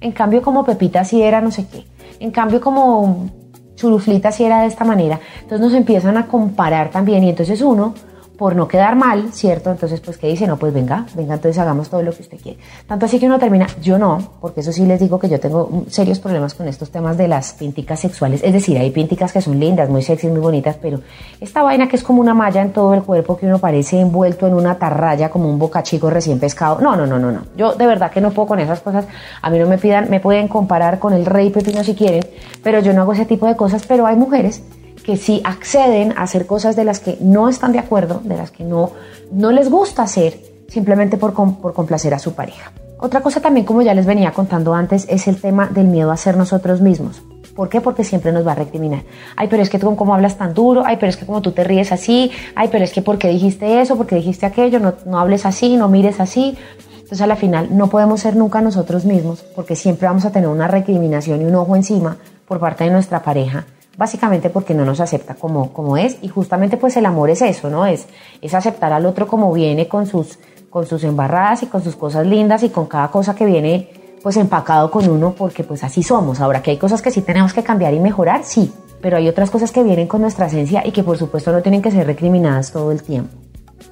en 0.00 0.12
cambio, 0.12 0.42
como 0.42 0.64
Pepita 0.64 1.04
sí 1.04 1.22
era 1.22 1.40
no 1.40 1.50
sé 1.50 1.66
qué. 1.68 1.86
En 2.20 2.30
cambio, 2.30 2.60
como 2.60 3.30
Churuflita 3.76 4.32
sí 4.32 4.44
era 4.44 4.62
de 4.62 4.66
esta 4.66 4.84
manera. 4.84 5.20
Entonces 5.42 5.60
nos 5.60 5.74
empiezan 5.74 6.16
a 6.16 6.26
comparar 6.26 6.90
también 6.90 7.24
y 7.24 7.30
entonces 7.30 7.60
uno 7.60 7.94
por 8.36 8.54
no 8.54 8.68
quedar 8.68 8.96
mal, 8.96 9.32
¿cierto? 9.32 9.70
Entonces, 9.70 10.00
pues, 10.00 10.18
¿qué 10.18 10.28
dice? 10.28 10.46
No, 10.46 10.56
pues 10.56 10.72
venga, 10.72 11.06
venga, 11.14 11.34
entonces 11.34 11.58
hagamos 11.58 11.88
todo 11.88 12.02
lo 12.02 12.12
que 12.12 12.22
usted 12.22 12.38
quiere. 12.38 12.58
Tanto 12.86 13.06
así 13.06 13.18
que 13.18 13.26
uno 13.26 13.38
termina, 13.38 13.66
yo 13.80 13.98
no, 13.98 14.18
porque 14.40 14.60
eso 14.60 14.72
sí 14.72 14.84
les 14.84 15.00
digo 15.00 15.18
que 15.18 15.28
yo 15.28 15.40
tengo 15.40 15.84
serios 15.88 16.18
problemas 16.18 16.54
con 16.54 16.68
estos 16.68 16.90
temas 16.90 17.16
de 17.16 17.28
las 17.28 17.54
pinticas 17.54 18.00
sexuales. 18.00 18.42
Es 18.42 18.52
decir, 18.52 18.76
hay 18.78 18.90
pinticas 18.90 19.32
que 19.32 19.40
son 19.40 19.58
lindas, 19.58 19.88
muy 19.88 20.02
sexys, 20.02 20.30
muy 20.30 20.40
bonitas, 20.40 20.76
pero 20.80 21.00
esta 21.40 21.62
vaina 21.62 21.88
que 21.88 21.96
es 21.96 22.02
como 22.02 22.20
una 22.20 22.34
malla 22.34 22.62
en 22.62 22.72
todo 22.72 22.94
el 22.94 23.02
cuerpo, 23.02 23.36
que 23.36 23.46
uno 23.46 23.58
parece 23.58 24.00
envuelto 24.00 24.46
en 24.46 24.54
una 24.54 24.78
tarraya, 24.78 25.30
como 25.30 25.48
un 25.48 25.58
bocachico 25.58 26.10
recién 26.10 26.38
pescado. 26.38 26.78
No, 26.80 26.94
no, 26.96 27.06
no, 27.06 27.18
no, 27.18 27.32
no. 27.32 27.42
Yo 27.56 27.74
de 27.74 27.86
verdad 27.86 28.10
que 28.10 28.20
no 28.20 28.30
puedo 28.30 28.48
con 28.48 28.60
esas 28.60 28.80
cosas. 28.80 29.06
A 29.40 29.50
mí 29.50 29.58
no 29.58 29.66
me 29.66 29.78
pidan, 29.78 30.10
me 30.10 30.20
pueden 30.20 30.48
comparar 30.48 30.98
con 30.98 31.12
el 31.12 31.24
rey 31.24 31.50
pepino 31.50 31.82
si 31.82 31.94
quieren, 31.94 32.24
pero 32.62 32.80
yo 32.80 32.92
no 32.92 33.02
hago 33.02 33.12
ese 33.12 33.24
tipo 33.24 33.46
de 33.46 33.56
cosas, 33.56 33.86
pero 33.86 34.06
hay 34.06 34.16
mujeres 34.16 34.62
que 35.06 35.16
sí 35.16 35.40
acceden 35.44 36.12
a 36.16 36.22
hacer 36.22 36.46
cosas 36.46 36.74
de 36.74 36.82
las 36.82 36.98
que 36.98 37.16
no 37.20 37.48
están 37.48 37.70
de 37.70 37.78
acuerdo, 37.78 38.20
de 38.24 38.36
las 38.36 38.50
que 38.50 38.64
no, 38.64 38.90
no 39.30 39.52
les 39.52 39.70
gusta 39.70 40.02
hacer, 40.02 40.36
simplemente 40.66 41.16
por, 41.16 41.32
por 41.32 41.72
complacer 41.74 42.12
a 42.12 42.18
su 42.18 42.34
pareja. 42.34 42.72
Otra 42.98 43.20
cosa 43.20 43.40
también, 43.40 43.64
como 43.64 43.82
ya 43.82 43.94
les 43.94 44.04
venía 44.04 44.32
contando 44.32 44.74
antes, 44.74 45.06
es 45.08 45.28
el 45.28 45.40
tema 45.40 45.68
del 45.68 45.86
miedo 45.86 46.10
a 46.10 46.16
ser 46.16 46.36
nosotros 46.36 46.80
mismos. 46.80 47.22
¿Por 47.54 47.68
qué? 47.68 47.80
Porque 47.80 48.02
siempre 48.02 48.32
nos 48.32 48.44
va 48.44 48.52
a 48.52 48.54
recriminar. 48.56 49.04
Ay, 49.36 49.46
pero 49.48 49.62
es 49.62 49.70
que 49.70 49.78
tú 49.78 49.94
cómo 49.94 50.12
hablas 50.12 50.38
tan 50.38 50.54
duro, 50.54 50.82
ay, 50.84 50.96
pero 50.96 51.08
es 51.08 51.16
que 51.16 51.24
como 51.24 51.40
tú 51.40 51.52
te 51.52 51.62
ríes 51.62 51.92
así, 51.92 52.32
ay, 52.56 52.68
pero 52.72 52.82
es 52.82 52.92
que 52.92 53.00
porque 53.00 53.28
dijiste 53.28 53.80
eso, 53.80 53.96
porque 53.96 54.16
dijiste 54.16 54.44
aquello, 54.44 54.80
no, 54.80 54.94
no 55.06 55.20
hables 55.20 55.46
así, 55.46 55.76
no 55.76 55.88
mires 55.88 56.18
así. 56.18 56.58
Entonces 56.94 57.20
a 57.20 57.28
la 57.28 57.36
final 57.36 57.68
no 57.70 57.86
podemos 57.86 58.22
ser 58.22 58.34
nunca 58.34 58.60
nosotros 58.60 59.04
mismos 59.04 59.44
porque 59.54 59.76
siempre 59.76 60.08
vamos 60.08 60.24
a 60.24 60.32
tener 60.32 60.48
una 60.48 60.66
recriminación 60.66 61.42
y 61.42 61.44
un 61.44 61.54
ojo 61.54 61.76
encima 61.76 62.16
por 62.48 62.58
parte 62.58 62.82
de 62.82 62.90
nuestra 62.90 63.22
pareja 63.22 63.66
básicamente 63.96 64.50
porque 64.50 64.74
no 64.74 64.84
nos 64.84 65.00
acepta 65.00 65.34
como, 65.34 65.72
como 65.72 65.96
es 65.96 66.18
y 66.22 66.28
justamente 66.28 66.76
pues 66.76 66.96
el 66.96 67.06
amor 67.06 67.30
es 67.30 67.42
eso, 67.42 67.70
¿no? 67.70 67.86
Es, 67.86 68.06
es 68.42 68.54
aceptar 68.54 68.92
al 68.92 69.06
otro 69.06 69.26
como 69.26 69.52
viene 69.52 69.88
con 69.88 70.06
sus, 70.06 70.38
con 70.70 70.86
sus 70.86 71.04
embarradas 71.04 71.62
y 71.62 71.66
con 71.66 71.82
sus 71.82 71.96
cosas 71.96 72.26
lindas 72.26 72.62
y 72.62 72.68
con 72.68 72.86
cada 72.86 73.10
cosa 73.10 73.34
que 73.34 73.46
viene 73.46 73.88
pues 74.22 74.36
empacado 74.36 74.90
con 74.90 75.08
uno 75.08 75.34
porque 75.36 75.64
pues 75.64 75.84
así 75.84 76.02
somos. 76.02 76.40
Ahora 76.40 76.62
que 76.62 76.72
hay 76.72 76.78
cosas 76.78 77.00
que 77.00 77.10
sí 77.10 77.22
tenemos 77.22 77.54
que 77.54 77.62
cambiar 77.62 77.94
y 77.94 78.00
mejorar, 78.00 78.42
sí, 78.44 78.72
pero 79.00 79.16
hay 79.16 79.28
otras 79.28 79.50
cosas 79.50 79.70
que 79.70 79.82
vienen 79.82 80.08
con 80.08 80.20
nuestra 80.20 80.46
esencia 80.46 80.86
y 80.86 80.92
que 80.92 81.02
por 81.02 81.16
supuesto 81.16 81.52
no 81.52 81.62
tienen 81.62 81.82
que 81.82 81.90
ser 81.90 82.06
recriminadas 82.06 82.72
todo 82.72 82.92
el 82.92 83.02
tiempo. 83.02 83.34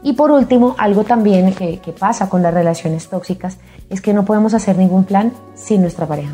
Y 0.02 0.12
por 0.14 0.30
último, 0.30 0.74
algo 0.76 1.04
también 1.04 1.54
que, 1.54 1.78
que 1.78 1.92
pasa 1.92 2.28
con 2.28 2.42
las 2.42 2.52
relaciones 2.52 3.08
tóxicas 3.08 3.58
es 3.88 4.00
que 4.00 4.12
no 4.12 4.24
podemos 4.24 4.52
hacer 4.52 4.76
ningún 4.76 5.04
plan 5.04 5.32
sin 5.54 5.80
nuestra 5.80 6.06
pareja. 6.06 6.32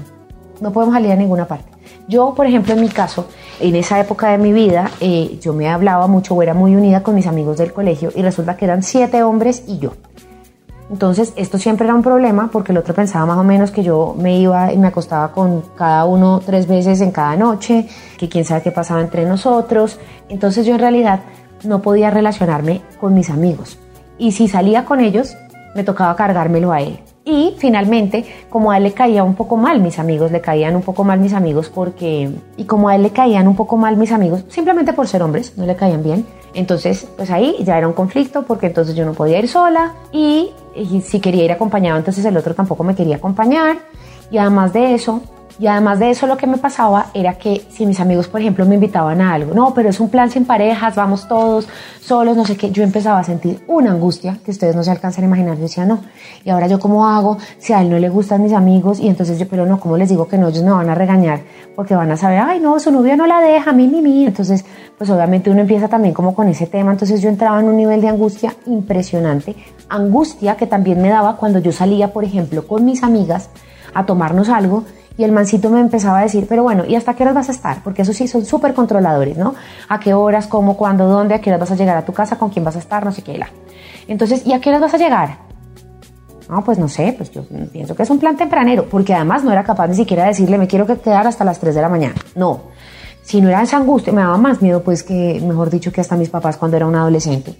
No 0.60 0.72
podemos 0.72 0.94
salir 0.94 1.12
a 1.12 1.16
ninguna 1.16 1.46
parte. 1.46 1.70
Yo, 2.08 2.34
por 2.34 2.46
ejemplo, 2.46 2.74
en 2.74 2.80
mi 2.80 2.88
caso, 2.88 3.26
en 3.60 3.76
esa 3.76 4.00
época 4.00 4.30
de 4.30 4.38
mi 4.38 4.52
vida, 4.52 4.90
eh, 5.00 5.38
yo 5.40 5.52
me 5.52 5.68
hablaba 5.68 6.06
mucho 6.06 6.34
o 6.34 6.42
era 6.42 6.54
muy 6.54 6.74
unida 6.74 7.02
con 7.02 7.14
mis 7.14 7.26
amigos 7.26 7.58
del 7.58 7.72
colegio 7.72 8.10
y 8.14 8.22
resulta 8.22 8.56
que 8.56 8.64
eran 8.64 8.82
siete 8.82 9.22
hombres 9.22 9.62
y 9.66 9.78
yo. 9.78 9.92
Entonces, 10.90 11.32
esto 11.36 11.56
siempre 11.56 11.86
era 11.86 11.94
un 11.94 12.02
problema 12.02 12.50
porque 12.52 12.72
el 12.72 12.78
otro 12.78 12.94
pensaba 12.94 13.24
más 13.24 13.38
o 13.38 13.44
menos 13.44 13.70
que 13.70 13.84
yo 13.84 14.16
me 14.18 14.40
iba 14.40 14.72
y 14.72 14.76
me 14.76 14.88
acostaba 14.88 15.30
con 15.30 15.62
cada 15.76 16.04
uno 16.04 16.40
tres 16.44 16.66
veces 16.66 17.00
en 17.00 17.12
cada 17.12 17.36
noche, 17.36 17.86
que 18.18 18.28
quién 18.28 18.44
sabe 18.44 18.62
qué 18.62 18.72
pasaba 18.72 19.00
entre 19.00 19.24
nosotros. 19.24 20.00
Entonces, 20.28 20.66
yo 20.66 20.74
en 20.74 20.80
realidad 20.80 21.20
no 21.62 21.80
podía 21.80 22.10
relacionarme 22.10 22.82
con 23.00 23.14
mis 23.14 23.30
amigos. 23.30 23.78
Y 24.18 24.32
si 24.32 24.48
salía 24.48 24.84
con 24.84 24.98
ellos, 24.98 25.36
me 25.76 25.84
tocaba 25.84 26.16
cargármelo 26.16 26.72
a 26.72 26.80
él. 26.80 26.98
Y 27.24 27.54
finalmente, 27.58 28.24
como 28.48 28.70
a 28.70 28.78
él 28.78 28.84
le 28.84 28.92
caía 28.92 29.24
un 29.24 29.34
poco 29.34 29.56
mal 29.56 29.80
mis 29.80 29.98
amigos, 29.98 30.32
le 30.32 30.40
caían 30.40 30.74
un 30.74 30.82
poco 30.82 31.04
mal 31.04 31.20
mis 31.20 31.34
amigos 31.34 31.68
porque, 31.68 32.30
y 32.56 32.64
como 32.64 32.88
a 32.88 32.96
él 32.96 33.02
le 33.02 33.10
caían 33.10 33.46
un 33.46 33.56
poco 33.56 33.76
mal 33.76 33.96
mis 33.96 34.10
amigos, 34.10 34.44
simplemente 34.48 34.94
por 34.94 35.06
ser 35.06 35.22
hombres, 35.22 35.52
no 35.56 35.66
le 35.66 35.76
caían 35.76 36.02
bien. 36.02 36.26
Entonces, 36.54 37.06
pues 37.16 37.30
ahí 37.30 37.56
ya 37.60 37.78
era 37.78 37.86
un 37.86 37.92
conflicto 37.92 38.42
porque 38.42 38.66
entonces 38.66 38.96
yo 38.96 39.04
no 39.04 39.12
podía 39.12 39.38
ir 39.38 39.48
sola 39.48 39.94
y, 40.12 40.50
si 41.02 41.20
quería 41.20 41.44
ir 41.44 41.52
acompañado, 41.52 41.98
entonces 41.98 42.24
el 42.24 42.36
otro 42.36 42.54
tampoco 42.54 42.82
me 42.84 42.94
quería 42.94 43.16
acompañar. 43.16 43.76
Y 44.30 44.38
además 44.38 44.72
de 44.72 44.94
eso, 44.94 45.20
y 45.60 45.66
además 45.66 45.98
de 45.98 46.08
eso, 46.08 46.26
lo 46.26 46.38
que 46.38 46.46
me 46.46 46.56
pasaba 46.56 47.08
era 47.12 47.34
que 47.34 47.66
si 47.68 47.84
mis 47.84 48.00
amigos, 48.00 48.28
por 48.28 48.40
ejemplo, 48.40 48.64
me 48.64 48.76
invitaban 48.76 49.20
a 49.20 49.34
algo, 49.34 49.52
no, 49.52 49.74
pero 49.74 49.90
es 49.90 50.00
un 50.00 50.08
plan 50.08 50.30
sin 50.30 50.46
parejas, 50.46 50.96
vamos 50.96 51.28
todos 51.28 51.68
solos, 52.00 52.34
no 52.34 52.46
sé 52.46 52.56
qué, 52.56 52.70
yo 52.70 52.82
empezaba 52.82 53.18
a 53.18 53.24
sentir 53.24 53.62
una 53.66 53.90
angustia 53.90 54.38
que 54.42 54.52
ustedes 54.52 54.74
no 54.74 54.82
se 54.82 54.90
alcanzan 54.90 55.24
a 55.24 55.26
imaginar. 55.26 55.56
Yo 55.56 55.64
decía, 55.64 55.84
no, 55.84 56.00
y 56.46 56.48
ahora 56.48 56.66
yo 56.66 56.80
cómo 56.80 57.06
hago 57.06 57.36
si 57.58 57.74
a 57.74 57.82
él 57.82 57.90
no 57.90 57.98
le 57.98 58.08
gustan 58.08 58.42
mis 58.42 58.54
amigos 58.54 59.00
y 59.00 59.08
entonces 59.08 59.38
yo, 59.38 59.46
pero 59.48 59.66
no, 59.66 59.78
¿cómo 59.78 59.98
les 59.98 60.08
digo 60.08 60.26
que 60.28 60.38
no? 60.38 60.48
Ellos 60.48 60.62
me 60.62 60.70
van 60.70 60.88
a 60.88 60.94
regañar 60.94 61.40
porque 61.76 61.94
van 61.94 62.10
a 62.10 62.16
saber, 62.16 62.38
ay, 62.38 62.58
no, 62.58 62.80
su 62.80 62.90
novio 62.90 63.14
no 63.18 63.26
la 63.26 63.42
deja, 63.42 63.72
mi, 63.72 63.86
mi, 63.86 64.00
mi. 64.00 64.24
Entonces, 64.24 64.64
pues 64.96 65.10
obviamente 65.10 65.50
uno 65.50 65.60
empieza 65.60 65.88
también 65.88 66.14
como 66.14 66.34
con 66.34 66.48
ese 66.48 66.68
tema. 66.68 66.92
Entonces 66.92 67.20
yo 67.20 67.28
entraba 67.28 67.60
en 67.60 67.66
un 67.66 67.76
nivel 67.76 68.00
de 68.00 68.08
angustia 68.08 68.54
impresionante, 68.64 69.54
angustia 69.90 70.56
que 70.56 70.66
también 70.66 71.02
me 71.02 71.10
daba 71.10 71.36
cuando 71.36 71.58
yo 71.58 71.70
salía, 71.70 72.14
por 72.14 72.24
ejemplo, 72.24 72.66
con 72.66 72.86
mis 72.86 73.02
amigas 73.02 73.50
a 73.92 74.06
tomarnos 74.06 74.48
algo 74.48 74.84
y 75.16 75.24
el 75.24 75.32
mancito 75.32 75.70
me 75.70 75.80
empezaba 75.80 76.20
a 76.20 76.22
decir, 76.22 76.46
pero 76.48 76.62
bueno, 76.62 76.84
¿y 76.86 76.94
hasta 76.94 77.14
qué 77.14 77.22
horas 77.22 77.34
vas 77.34 77.48
a 77.48 77.52
estar? 77.52 77.82
Porque 77.82 78.02
eso 78.02 78.12
sí, 78.12 78.26
son 78.28 78.44
súper 78.44 78.74
controladores, 78.74 79.36
¿no? 79.36 79.54
¿A 79.88 80.00
qué 80.00 80.14
horas, 80.14 80.46
cómo, 80.46 80.76
cuándo, 80.76 81.08
dónde, 81.08 81.34
a 81.34 81.40
qué 81.40 81.50
horas 81.50 81.60
vas 81.60 81.70
a 81.72 81.76
llegar 81.76 81.96
a 81.96 82.04
tu 82.04 82.12
casa, 82.12 82.36
con 82.36 82.50
quién 82.50 82.64
vas 82.64 82.76
a 82.76 82.78
estar, 82.78 83.04
no 83.04 83.12
sé 83.12 83.22
qué. 83.22 83.40
Entonces, 84.08 84.46
¿y 84.46 84.52
a 84.52 84.60
qué 84.60 84.70
horas 84.70 84.80
vas 84.80 84.94
a 84.94 84.98
llegar? 84.98 85.38
No, 86.48 86.64
pues 86.64 86.78
no 86.78 86.88
sé, 86.88 87.14
pues 87.16 87.30
yo 87.30 87.44
pienso 87.72 87.94
que 87.94 88.02
es 88.02 88.10
un 88.10 88.18
plan 88.18 88.36
tempranero, 88.36 88.88
porque 88.88 89.14
además 89.14 89.44
no 89.44 89.52
era 89.52 89.62
capaz 89.62 89.86
ni 89.88 89.94
siquiera 89.94 90.24
de 90.24 90.30
decirle, 90.30 90.58
me 90.58 90.66
quiero 90.66 90.86
quedar 90.86 91.26
hasta 91.26 91.44
las 91.44 91.60
3 91.60 91.74
de 91.74 91.80
la 91.80 91.88
mañana. 91.88 92.16
No, 92.34 92.62
si 93.22 93.40
no 93.40 93.48
era 93.48 93.62
esa 93.62 93.76
angustia, 93.76 94.12
me 94.12 94.22
daba 94.22 94.36
más 94.36 94.60
miedo, 94.60 94.82
pues 94.82 95.04
que, 95.04 95.40
mejor 95.46 95.70
dicho, 95.70 95.92
que 95.92 96.00
hasta 96.00 96.16
mis 96.16 96.28
papás 96.28 96.56
cuando 96.56 96.76
era 96.76 96.86
un 96.86 96.96
adolescente. 96.96 97.54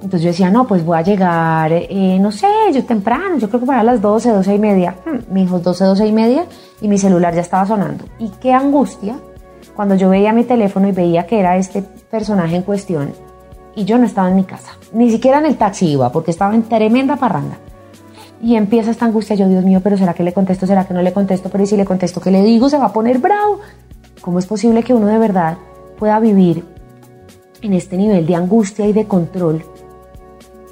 Entonces 0.00 0.22
yo 0.22 0.28
decía, 0.28 0.50
no, 0.50 0.66
pues 0.66 0.84
voy 0.84 0.96
a 0.96 1.02
llegar, 1.02 1.72
eh, 1.72 2.18
no 2.20 2.30
sé, 2.30 2.46
yo 2.72 2.84
temprano, 2.84 3.36
yo 3.38 3.48
creo 3.48 3.60
que 3.60 3.66
para 3.66 3.82
las 3.82 4.00
12, 4.00 4.30
12 4.30 4.54
y 4.54 4.58
media. 4.58 4.94
Hmm, 5.04 5.32
mi 5.32 5.42
hijo 5.42 5.58
12, 5.58 5.84
12 5.84 6.06
y 6.06 6.12
media 6.12 6.46
y 6.80 6.88
mi 6.88 6.98
celular 6.98 7.34
ya 7.34 7.40
estaba 7.40 7.66
sonando. 7.66 8.04
Y 8.18 8.28
qué 8.40 8.52
angustia 8.52 9.16
cuando 9.74 9.96
yo 9.96 10.08
veía 10.08 10.32
mi 10.32 10.44
teléfono 10.44 10.88
y 10.88 10.92
veía 10.92 11.26
que 11.26 11.40
era 11.40 11.56
este 11.56 11.82
personaje 11.82 12.54
en 12.54 12.62
cuestión 12.62 13.12
y 13.74 13.84
yo 13.84 13.98
no 13.98 14.06
estaba 14.06 14.28
en 14.28 14.36
mi 14.36 14.44
casa. 14.44 14.72
Ni 14.92 15.10
siquiera 15.10 15.38
en 15.38 15.46
el 15.46 15.56
taxi 15.56 15.86
iba 15.92 16.12
porque 16.12 16.30
estaba 16.30 16.54
en 16.54 16.62
tremenda 16.62 17.16
parranda. 17.16 17.58
Y 18.40 18.54
empieza 18.54 18.92
esta 18.92 19.04
angustia, 19.04 19.34
yo 19.34 19.48
Dios 19.48 19.64
mío, 19.64 19.80
pero 19.82 19.96
¿será 19.96 20.14
que 20.14 20.22
le 20.22 20.32
contesto? 20.32 20.64
¿Será 20.64 20.86
que 20.86 20.94
no 20.94 21.02
le 21.02 21.12
contesto? 21.12 21.48
Pero 21.48 21.64
¿y 21.64 21.66
si 21.66 21.76
le 21.76 21.84
contesto 21.84 22.20
qué 22.20 22.30
le 22.30 22.42
digo? 22.42 22.68
Se 22.68 22.78
va 22.78 22.86
a 22.86 22.92
poner 22.92 23.18
bravo. 23.18 23.58
¿Cómo 24.20 24.38
es 24.38 24.46
posible 24.46 24.84
que 24.84 24.94
uno 24.94 25.08
de 25.08 25.18
verdad 25.18 25.58
pueda 25.98 26.20
vivir 26.20 26.64
en 27.62 27.72
este 27.72 27.96
nivel 27.96 28.26
de 28.26 28.36
angustia 28.36 28.86
y 28.86 28.92
de 28.92 29.06
control 29.06 29.64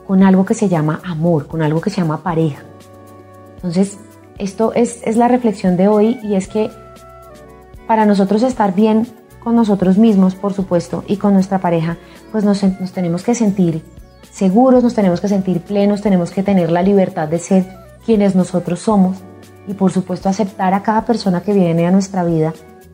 con 0.06 0.22
algo 0.22 0.44
que 0.44 0.54
se 0.54 0.68
llama 0.68 1.00
amor, 1.04 1.46
con 1.46 1.62
algo 1.62 1.80
que 1.80 1.90
se 1.90 2.00
llama 2.00 2.22
pareja. 2.22 2.62
Entonces, 3.56 3.98
esto 4.38 4.72
es, 4.74 5.00
es, 5.04 5.16
la 5.16 5.28
reflexión 5.28 5.76
de 5.76 5.88
hoy 5.88 6.18
y 6.22 6.34
es 6.34 6.48
que 6.48 6.70
para 7.86 8.06
nosotros 8.06 8.42
estar 8.42 8.74
bien 8.74 9.06
con 9.42 9.56
nosotros 9.56 9.96
mismos, 9.96 10.34
por 10.34 10.52
supuesto, 10.52 11.04
y 11.06 11.16
con 11.16 11.32
nuestra 11.32 11.60
pareja, 11.60 11.96
pues 12.32 12.44
nos, 12.44 12.62
nos 12.62 12.92
tenemos 12.92 13.22
que 13.22 13.34
sentir 13.34 13.82
seguros, 14.30 14.82
nos 14.82 14.94
tenemos 14.94 15.20
que 15.20 15.28
sentir 15.28 15.60
plenos, 15.60 16.02
tenemos 16.02 16.30
que 16.30 16.42
tener 16.42 16.70
la 16.70 16.82
libertad 16.82 17.28
de 17.28 17.38
ser 17.38 17.64
quienes 18.04 18.34
nosotros 18.34 18.80
somos 18.80 19.16
y 19.66 19.74
por 19.74 19.92
supuesto 19.92 20.28
aceptar 20.28 20.74
a 20.74 20.82
cada 20.82 21.04
persona 21.04 21.42
que 21.42 21.52
viene 21.52 21.86
a 21.86 21.90
nuestra 21.90 22.24
vida 22.24 22.52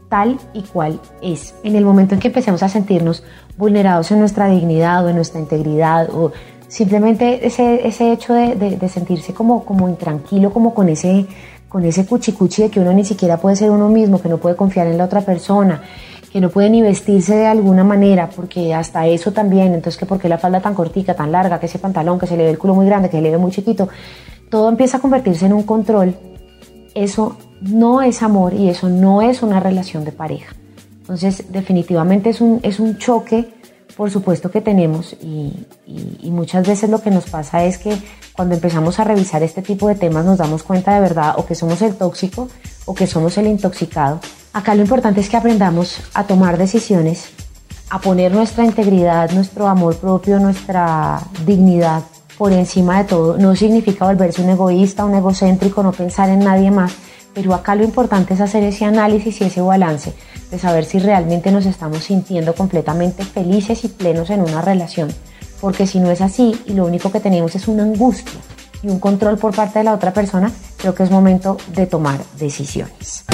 tal 0.08 0.38
y 0.52 0.62
cual 0.62 1.00
es. 1.22 1.54
En 1.62 1.74
el 1.74 1.84
momento 1.84 2.14
en 2.14 2.20
que 2.20 2.28
empecemos 2.28 2.62
a 2.62 2.68
sentirnos 2.68 3.24
vulnerados 3.56 4.10
en 4.10 4.18
nuestra 4.18 4.46
dignidad 4.46 5.04
o 5.04 5.08
en 5.08 5.16
nuestra 5.16 5.40
integridad 5.40 6.10
o 6.10 6.32
simplemente 6.72 7.46
ese, 7.46 7.86
ese 7.86 8.12
hecho 8.12 8.32
de, 8.32 8.54
de, 8.54 8.88
sentirse 8.88 9.34
como, 9.34 9.62
como 9.62 9.90
intranquilo, 9.90 10.50
como 10.50 10.72
con 10.72 10.88
ese, 10.88 11.26
con 11.68 11.84
ese 11.84 12.06
cuchicuchi 12.06 12.62
de 12.62 12.70
que 12.70 12.80
uno 12.80 12.94
ni 12.94 13.04
siquiera 13.04 13.36
puede 13.36 13.56
ser 13.56 13.70
uno 13.70 13.90
mismo, 13.90 14.22
que 14.22 14.30
no 14.30 14.38
puede 14.38 14.56
confiar 14.56 14.86
en 14.86 14.96
la 14.96 15.04
otra 15.04 15.20
persona, 15.20 15.82
que 16.32 16.40
no 16.40 16.48
puede 16.48 16.70
ni 16.70 16.80
vestirse 16.80 17.36
de 17.36 17.46
alguna 17.46 17.84
manera, 17.84 18.30
porque 18.34 18.72
hasta 18.72 19.06
eso 19.06 19.32
también, 19.32 19.74
entonces 19.74 19.98
que 19.98 20.06
por 20.06 20.18
qué 20.18 20.30
la 20.30 20.38
falda 20.38 20.62
tan 20.62 20.72
cortica, 20.72 21.12
tan 21.12 21.30
larga, 21.30 21.60
que 21.60 21.66
ese 21.66 21.78
pantalón, 21.78 22.18
que 22.18 22.26
se 22.26 22.38
le 22.38 22.44
ve 22.44 22.50
el 22.50 22.58
culo 22.58 22.74
muy 22.74 22.86
grande, 22.86 23.10
que 23.10 23.18
se 23.18 23.22
le 23.22 23.30
ve 23.30 23.36
muy 23.36 23.50
chiquito, 23.50 23.90
todo 24.48 24.70
empieza 24.70 24.96
a 24.96 25.00
convertirse 25.00 25.44
en 25.44 25.52
un 25.52 25.64
control, 25.64 26.14
eso 26.94 27.36
no 27.60 28.00
es 28.00 28.22
amor 28.22 28.54
y 28.54 28.70
eso 28.70 28.88
no 28.88 29.20
es 29.20 29.42
una 29.42 29.60
relación 29.60 30.06
de 30.06 30.12
pareja. 30.12 30.56
Entonces 31.00 31.52
definitivamente 31.52 32.30
es 32.30 32.40
un, 32.40 32.60
es 32.62 32.80
un 32.80 32.96
choque 32.96 33.60
por 33.96 34.10
supuesto 34.10 34.50
que 34.50 34.60
tenemos 34.60 35.14
y, 35.22 35.66
muchas 36.30 36.66
veces 36.66 36.88
lo 36.88 37.00
que 37.02 37.10
nos 37.10 37.24
pasa 37.26 37.64
es 37.64 37.78
que 37.78 37.96
cuando 38.32 38.54
empezamos 38.54 38.98
a 38.98 39.04
revisar 39.04 39.42
este 39.42 39.60
tipo 39.60 39.86
de 39.86 39.94
temas 39.94 40.24
nos 40.24 40.38
damos 40.38 40.62
cuenta 40.62 40.94
de 40.94 41.00
verdad 41.00 41.34
o 41.36 41.44
que 41.44 41.54
somos 41.54 41.82
el 41.82 41.94
tóxico 41.94 42.48
o 42.86 42.94
que 42.94 43.06
somos 43.06 43.36
el 43.38 43.46
intoxicado. 43.46 44.18
Acá 44.52 44.74
lo 44.74 44.82
importante 44.82 45.20
es 45.20 45.28
que 45.28 45.36
aprendamos 45.36 46.00
a 46.14 46.24
tomar 46.24 46.56
decisiones, 46.56 47.28
a 47.90 48.00
poner 48.00 48.32
nuestra 48.32 48.64
integridad, 48.64 49.30
nuestro 49.32 49.68
amor 49.68 49.96
propio, 49.96 50.38
nuestra 50.40 51.20
dignidad 51.44 52.02
por 52.38 52.52
encima 52.52 52.98
de 52.98 53.04
todo. 53.04 53.36
No 53.36 53.54
significa 53.54 54.06
volverse 54.06 54.42
un 54.42 54.50
egoísta, 54.50 55.04
un 55.04 55.14
egocéntrico, 55.14 55.82
no 55.82 55.92
pensar 55.92 56.30
en 56.30 56.40
nadie 56.40 56.70
más, 56.70 56.92
pero 57.34 57.54
acá 57.54 57.74
lo 57.74 57.84
importante 57.84 58.34
es 58.34 58.40
hacer 58.40 58.64
ese 58.64 58.84
análisis 58.84 59.40
y 59.40 59.44
ese 59.44 59.60
balance 59.60 60.14
de 60.52 60.58
saber 60.58 60.84
si 60.84 60.98
realmente 60.98 61.50
nos 61.50 61.64
estamos 61.64 62.04
sintiendo 62.04 62.54
completamente 62.54 63.24
felices 63.24 63.84
y 63.84 63.88
plenos 63.88 64.28
en 64.28 64.42
una 64.42 64.60
relación. 64.60 65.08
Porque 65.62 65.86
si 65.86 65.98
no 65.98 66.10
es 66.10 66.20
así 66.20 66.54
y 66.66 66.74
lo 66.74 66.84
único 66.84 67.10
que 67.10 67.20
tenemos 67.20 67.56
es 67.56 67.68
una 67.68 67.84
angustia 67.84 68.38
y 68.82 68.88
un 68.88 69.00
control 69.00 69.38
por 69.38 69.54
parte 69.56 69.78
de 69.78 69.86
la 69.86 69.94
otra 69.94 70.12
persona, 70.12 70.52
creo 70.76 70.94
que 70.94 71.04
es 71.04 71.10
momento 71.10 71.56
de 71.74 71.86
tomar 71.86 72.20
decisiones. 72.38 73.24